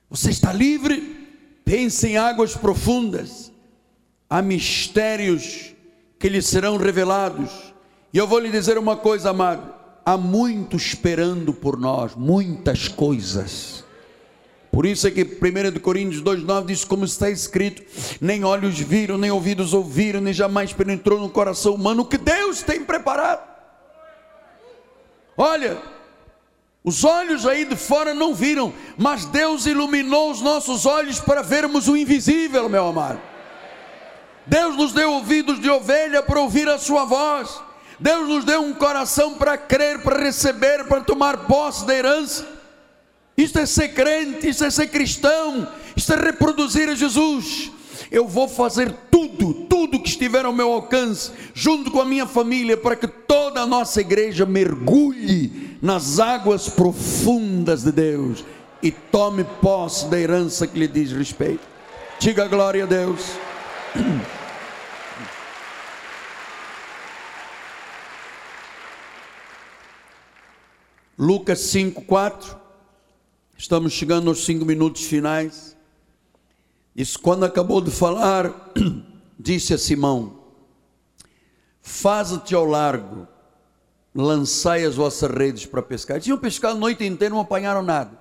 [0.08, 1.26] Você está livre?
[1.64, 3.52] Pense em águas profundas.
[4.30, 5.71] Há mistérios
[6.22, 7.74] que lhe serão revelados.
[8.14, 9.74] E eu vou lhe dizer uma coisa, amado:
[10.06, 13.82] há muito esperando por nós, muitas coisas.
[14.70, 17.82] Por isso é que 1 Coríntios 2,9 diz: Como está escrito,
[18.20, 22.62] nem olhos viram, nem ouvidos ouviram, nem jamais penetrou no coração humano o que Deus
[22.62, 23.42] tem preparado.
[25.36, 25.82] Olha,
[26.84, 31.88] os olhos aí de fora não viram, mas Deus iluminou os nossos olhos para vermos
[31.88, 33.31] o invisível, meu amado.
[34.46, 37.60] Deus nos deu ouvidos de ovelha para ouvir a sua voz.
[37.98, 42.46] Deus nos deu um coração para crer, para receber, para tomar posse da herança.
[43.36, 47.70] Isto é ser crente, isto é ser cristão, isto é reproduzir a Jesus.
[48.10, 52.76] Eu vou fazer tudo, tudo que estiver ao meu alcance, junto com a minha família,
[52.76, 58.44] para que toda a nossa igreja mergulhe nas águas profundas de Deus
[58.82, 61.62] e tome posse da herança que lhe diz respeito.
[62.18, 63.20] Diga glória a Deus.
[71.18, 72.60] Lucas 5, 4.
[73.56, 75.76] Estamos chegando aos cinco minutos finais.
[76.96, 78.72] Isso quando acabou de falar,
[79.38, 80.40] disse a Simão:
[81.80, 83.28] Faze-te ao largo,
[84.14, 86.20] lançai as vossas redes para pescar.
[86.20, 88.18] Tinham pescado a noite inteira, não apanharam nada.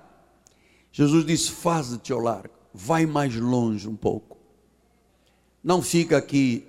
[0.92, 4.31] Jesus disse: Faze-te ao largo, vai mais longe um pouco.
[5.62, 6.66] Não fica aqui,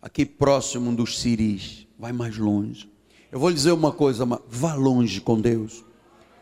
[0.00, 2.90] aqui próximo dos ciris, vai mais longe.
[3.30, 5.84] Eu vou lhe dizer uma coisa, vá longe com Deus.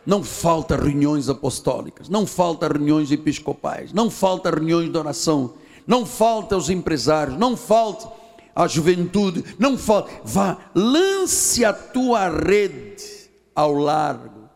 [0.07, 5.55] Não falta reuniões apostólicas, não falta reuniões episcopais, não falta reuniões de oração,
[5.87, 8.09] não falta os empresários, não falta
[8.55, 10.13] a juventude, não falta.
[10.23, 14.49] Vá, lance a tua rede ao largo.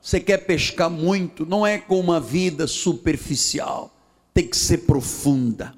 [0.00, 3.94] Você quer pescar muito, não é com uma vida superficial,
[4.32, 5.74] tem que ser profunda.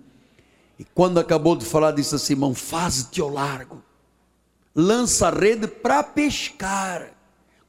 [0.79, 3.83] E quando acabou de falar, disse a Simão: Faz-te ao largo,
[4.75, 7.11] lança a rede para pescar.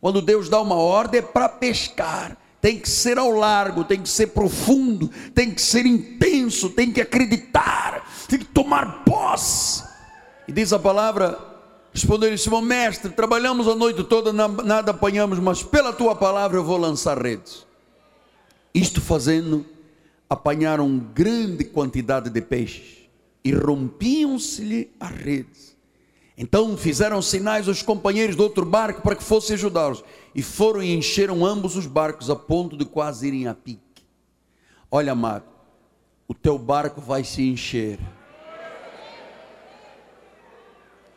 [0.01, 2.37] Quando Deus dá uma ordem, é para pescar.
[2.61, 6.99] Tem que ser ao largo, tem que ser profundo, tem que ser intenso, tem que
[6.99, 9.83] acreditar, tem que tomar posse.
[10.47, 11.37] E diz a palavra:
[11.93, 16.77] respondeu Simão, mestre, trabalhamos a noite toda, nada apanhamos, mas pela tua palavra eu vou
[16.77, 17.67] lançar redes.
[18.73, 19.63] Isto fazendo,
[20.27, 22.94] apanharam grande quantidade de peixes
[23.45, 25.77] e rompiam-se-lhe as redes.
[26.35, 30.03] Então fizeram sinais aos companheiros do outro barco para que fossem ajudá-los.
[30.33, 34.03] E foram e encheram ambos os barcos a ponto de quase irem a pique.
[34.89, 35.45] Olha, amado,
[36.27, 37.99] o teu barco vai se encher.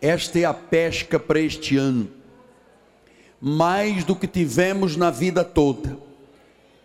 [0.00, 2.10] Esta é a pesca para este ano.
[3.40, 5.98] Mais do que tivemos na vida toda.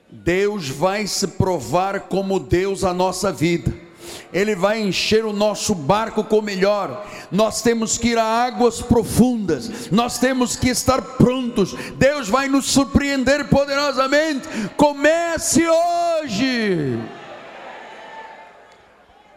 [0.10, 3.83] Deus vai se provar como Deus a nossa vida.
[4.32, 7.06] Ele vai encher o nosso barco com o melhor.
[7.32, 11.74] Nós temos que ir a águas profundas, nós temos que estar prontos.
[11.96, 14.48] Deus vai nos surpreender poderosamente.
[14.76, 17.00] Comece hoje.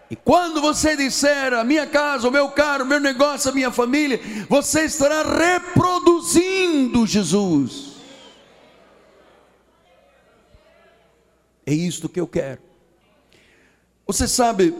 [0.09, 3.73] E quando você disser a minha casa, o meu carro, o meu negócio, a minha
[3.73, 7.97] família, você estará reproduzindo Jesus.
[11.67, 12.66] É isto que eu quero.
[14.07, 14.73] Você sabe,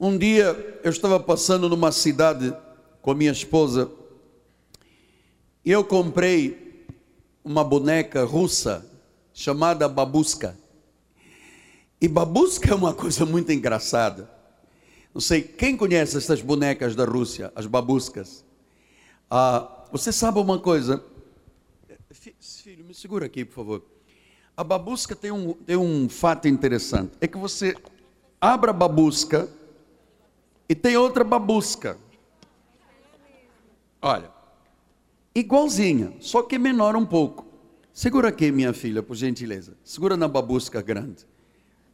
[0.00, 2.56] um dia eu estava passando numa cidade
[3.02, 3.92] com a minha esposa
[5.62, 6.86] e eu comprei
[7.44, 8.90] uma boneca russa
[9.34, 10.56] chamada Babuska.
[12.00, 14.30] E Babuska é uma coisa muito engraçada.
[15.12, 18.42] Não sei quem conhece essas bonecas da Rússia, as babuscas.
[19.30, 21.04] Ah, você sabe uma coisa?
[22.40, 23.84] Filho, me segura aqui, por favor.
[24.56, 27.12] A babusca tem um, tem um fato interessante.
[27.20, 27.76] É que você
[28.40, 29.48] abra a babusca
[30.68, 31.98] e tem outra babusca.
[34.00, 34.30] Olha,
[35.34, 37.46] igualzinha, só que menor um pouco.
[37.92, 39.76] Segura aqui, minha filha, por gentileza.
[39.82, 41.26] Segura na babusca grande.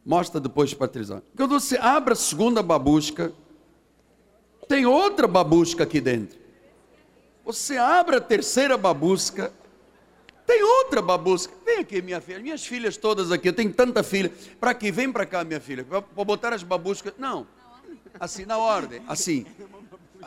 [0.05, 3.33] Mostra depois para a Quando você abre a segunda babusca,
[4.67, 6.37] tem outra babusca aqui dentro.
[7.43, 9.51] Você abre a terceira babusca,
[10.45, 11.53] tem outra babusca.
[11.65, 12.39] Vem aqui, minha filha.
[12.39, 13.49] Minhas filhas todas aqui.
[13.49, 14.31] Eu tenho tanta filha.
[14.59, 15.83] Para aqui, vem para cá, minha filha.
[15.83, 17.13] Para botar as babuscas.
[17.17, 17.47] Não.
[18.19, 19.01] Assim, na ordem.
[19.07, 19.45] Assim.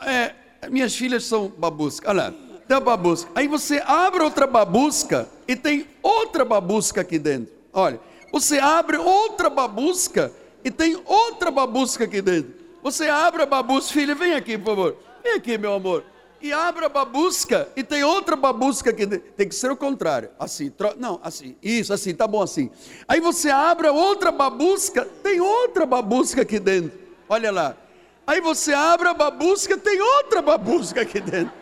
[0.05, 0.33] É,
[0.69, 2.09] minhas filhas são babusca.
[2.09, 2.33] Olha lá.
[2.67, 3.31] Tem a babusca.
[3.33, 7.53] Aí você abre outra babusca e tem outra babusca aqui dentro.
[7.71, 7.99] Olha.
[8.31, 10.31] Você abre outra babusca
[10.63, 12.53] e tem outra babusca aqui dentro.
[12.83, 13.93] Você abre a babusca.
[13.93, 14.95] Filha, vem aqui, por favor.
[15.23, 16.03] Vem aqui, meu amor
[16.41, 20.29] e abre a babusca e tem outra babusca que tem que ser o contrário.
[20.39, 20.93] Assim, tro...
[20.97, 22.69] não, assim, isso, assim, tá bom assim.
[23.07, 26.97] Aí você abre a outra babusca, tem outra babusca aqui dentro.
[27.27, 27.77] Olha lá.
[28.25, 31.53] Aí você abre a babusca, tem outra babusca aqui dentro.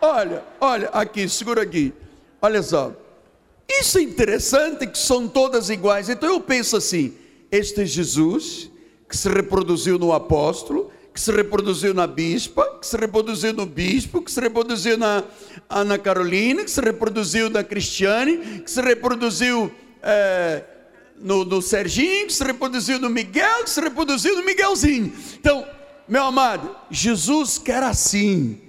[0.00, 1.92] Olha, olha, aqui, segura aqui.
[2.40, 2.92] Olha só.
[3.68, 6.08] Isso é interessante que são todas iguais.
[6.08, 7.14] Então eu penso assim:
[7.50, 8.70] este Jesus
[9.08, 14.20] que se reproduziu no apóstolo, que se reproduziu na bispa, que se reproduziu no bispo,
[14.20, 15.24] que se reproduziu na
[15.66, 20.62] Ana Carolina, que se reproduziu na Cristiane, que se reproduziu é,
[21.18, 25.10] no, no Serginho, que se reproduziu no Miguel, que se reproduziu no Miguelzinho.
[25.40, 25.66] Então,
[26.06, 28.60] meu amado, Jesus quer assim,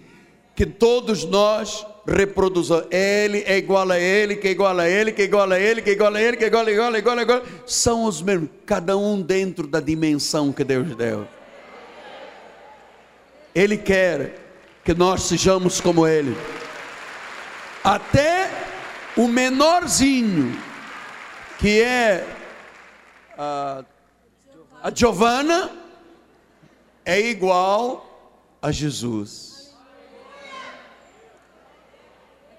[0.56, 2.86] que todos nós reproduzam.
[2.90, 5.82] Ele é igual a ele, que é igual a ele, que é igual a ele,
[5.82, 7.42] que é igual a ele, que é igual a igual a igual a igual.
[7.66, 11.28] São os mesmos, cada um dentro da dimensão que Deus deu.
[13.58, 14.40] Ele quer
[14.84, 16.38] que nós sejamos como Ele.
[17.84, 18.52] Até
[19.18, 20.56] o menorzinho,
[21.58, 22.24] que é
[23.36, 23.84] a,
[24.84, 25.72] a Giovana,
[27.04, 29.76] é igual a Jesus.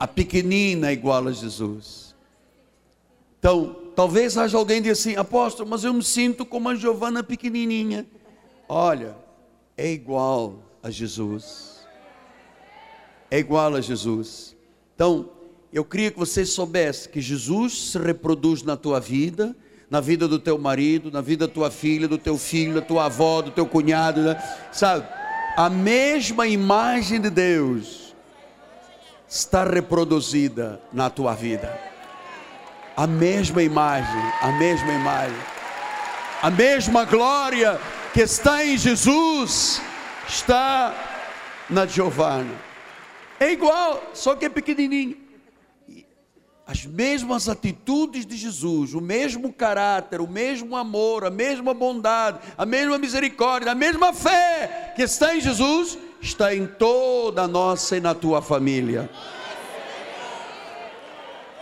[0.00, 2.12] A pequenina é igual a Jesus.
[3.38, 8.04] Então, talvez haja alguém diga assim, apóstolo, mas eu me sinto como a Giovana pequenininha.
[8.68, 9.14] Olha,
[9.76, 11.86] é igual a Jesus.
[13.30, 14.56] É igual a Jesus.
[14.94, 15.30] Então,
[15.72, 19.54] eu queria que você soubesse que Jesus se reproduz na tua vida,
[19.90, 23.06] na vida do teu marido, na vida da tua filha, do teu filho, da tua
[23.06, 24.42] avó, do teu cunhado, né?
[24.72, 25.06] sabe?
[25.56, 28.14] A mesma imagem de Deus
[29.28, 31.78] está reproduzida na tua vida.
[32.96, 35.38] A mesma imagem, a mesma imagem,
[36.42, 37.78] a mesma glória
[38.12, 39.80] que está em Jesus
[40.28, 40.94] está
[41.68, 42.54] na Giovana.
[43.40, 45.16] É igual, só que é pequenininho.
[46.66, 52.66] As mesmas atitudes de Jesus, o mesmo caráter, o mesmo amor, a mesma bondade, a
[52.66, 58.00] mesma misericórdia, a mesma fé que está em Jesus, está em toda a nossa e
[58.00, 59.08] na tua família.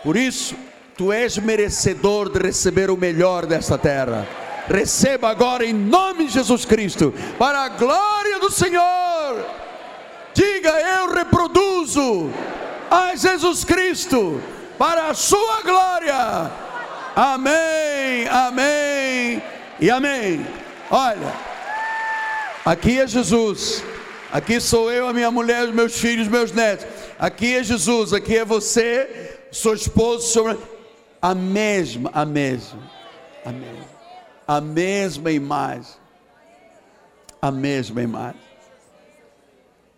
[0.02, 0.56] Por isso,
[0.96, 4.26] tu és merecedor de receber o melhor desta terra
[4.68, 9.44] receba agora em nome de Jesus Cristo, para a glória do Senhor.
[10.34, 12.30] Diga: Eu reproduzo
[12.90, 14.40] a Jesus Cristo,
[14.78, 16.50] para a sua glória.
[17.14, 19.42] Amém, amém
[19.80, 20.46] e amém.
[20.90, 21.32] Olha,
[22.66, 23.84] Aqui é Jesus.
[24.32, 26.84] Aqui sou eu, a minha mulher, os meus filhos, meus netos.
[27.16, 30.58] Aqui é Jesus, aqui é você, seu esposo,
[31.22, 32.80] a mesma, a mesma,
[33.44, 33.84] a mesma,
[34.46, 35.94] a mesma imagem,
[37.40, 38.40] a mesma imagem.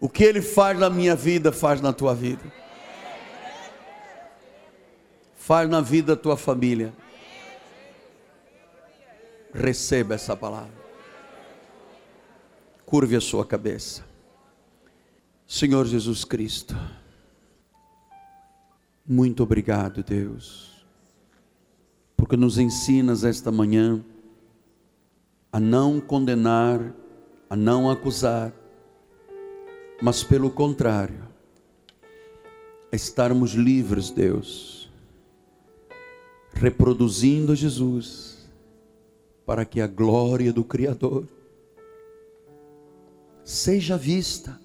[0.01, 2.45] O que Ele faz na minha vida, faz na tua vida,
[5.37, 6.93] faz na vida da tua família.
[9.53, 10.79] Receba essa palavra.
[12.87, 14.05] Curve a sua cabeça.
[15.47, 16.77] Senhor Jesus Cristo,
[19.07, 20.85] muito obrigado, Deus,
[22.15, 24.05] porque nos ensinas esta manhã
[25.53, 26.95] a não condenar,
[27.49, 28.53] a não acusar,
[30.03, 31.27] mas pelo contrário,
[32.93, 34.91] a estarmos livres, Deus,
[36.53, 38.49] reproduzindo Jesus,
[39.47, 41.27] para que a glória do Criador
[43.43, 44.61] seja vista.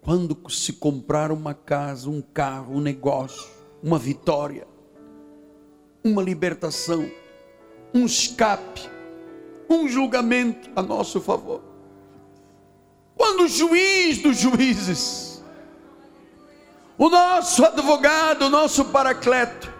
[0.00, 3.50] Quando se comprar uma casa, um carro, um negócio,
[3.82, 4.66] uma vitória,
[6.04, 7.08] uma libertação,
[7.94, 8.88] um escape,
[9.72, 11.62] um julgamento a nosso favor.
[13.16, 15.42] Quando o juiz dos juízes,
[16.98, 19.72] o nosso advogado, o nosso paracleto,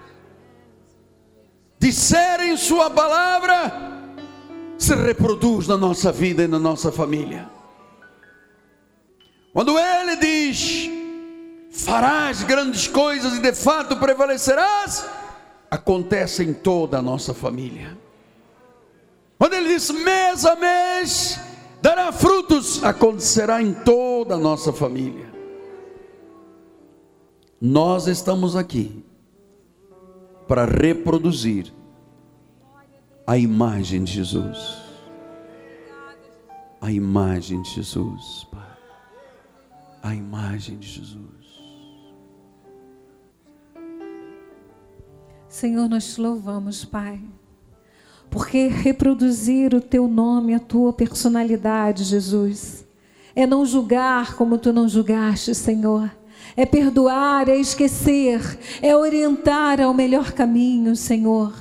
[1.78, 3.72] disserem sua palavra,
[4.78, 7.49] se reproduz na nossa vida e na nossa família.
[9.53, 10.90] Quando ele diz:
[11.72, 15.05] farás grandes coisas e de fato prevalecerás,
[15.70, 18.01] acontece em toda a nossa família.
[19.43, 21.40] Quando ele diz: mês a mês
[21.82, 25.28] dará frutos, acontecerá em toda a nossa família.
[27.61, 29.05] Nós estamos aqui
[30.47, 31.74] para reproduzir
[33.26, 34.80] a imagem de Jesus.
[36.80, 38.62] A imagem de Jesus, Pai
[40.05, 41.43] a imagem de Jesus.
[45.49, 47.20] Senhor, nós te louvamos, Pai,
[48.33, 52.85] porque reproduzir o teu nome, a tua personalidade, Jesus,
[53.37, 56.11] é não julgar como tu não julgaste, Senhor
[56.57, 61.53] é perdoar, é esquecer, é orientar ao melhor caminho, Senhor.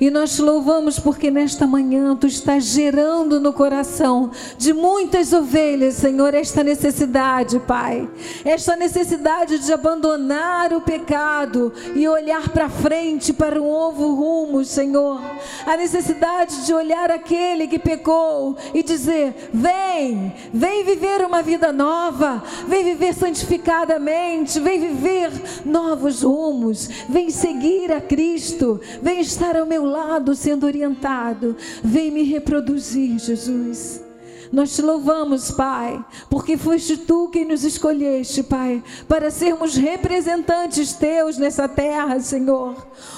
[0.00, 5.94] E nós te louvamos porque nesta manhã tu estás gerando no coração de muitas ovelhas,
[5.94, 8.08] Senhor, esta necessidade, Pai.
[8.44, 15.20] Esta necessidade de abandonar o pecado e olhar para frente para um novo rumo, Senhor.
[15.66, 22.42] A necessidade de olhar aquele que pecou e dizer: Vem, vem viver uma vida nova,
[22.68, 25.30] vem viver santificadamente, vem viver
[25.64, 31.56] novos rumos, vem seguir a Cristo, vem estar ao meu lado sendo orientado.
[31.82, 34.09] Vem me reproduzir, Jesus.
[34.52, 41.38] Nós te louvamos, Pai, porque foste tu quem nos escolheste, Pai, para sermos representantes teus
[41.38, 42.74] nessa terra, Senhor.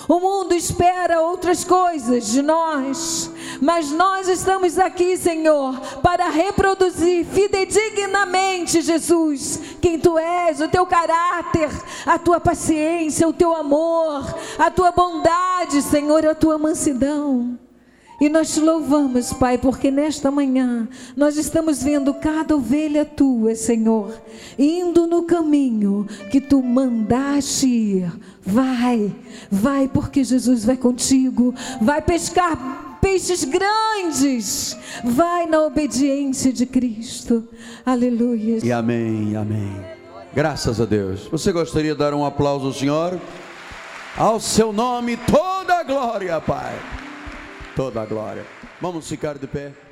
[0.06, 3.30] O mundo espera outras coisas de nós,
[3.62, 11.70] mas nós estamos aqui, Senhor, para reproduzir fidedignamente, Jesus, quem tu és, o teu caráter,
[12.04, 14.22] a tua paciência, o teu amor,
[14.58, 17.58] a tua bondade, Senhor, a tua mansidão.
[18.22, 24.14] E nós te louvamos, Pai, porque nesta manhã nós estamos vendo cada ovelha tua, Senhor,
[24.56, 28.12] indo no caminho que tu mandaste ir.
[28.40, 29.12] Vai,
[29.50, 37.48] vai, porque Jesus vai contigo, vai pescar peixes grandes, vai na obediência de Cristo.
[37.84, 38.60] Aleluia.
[38.62, 39.84] E amém, amém.
[40.32, 41.26] Graças a Deus.
[41.26, 43.20] Você gostaria de dar um aplauso ao Senhor?
[44.16, 47.01] Ao seu nome toda a glória, Pai
[47.74, 48.44] toda a glória.
[48.80, 49.91] Vamos ficar de pé.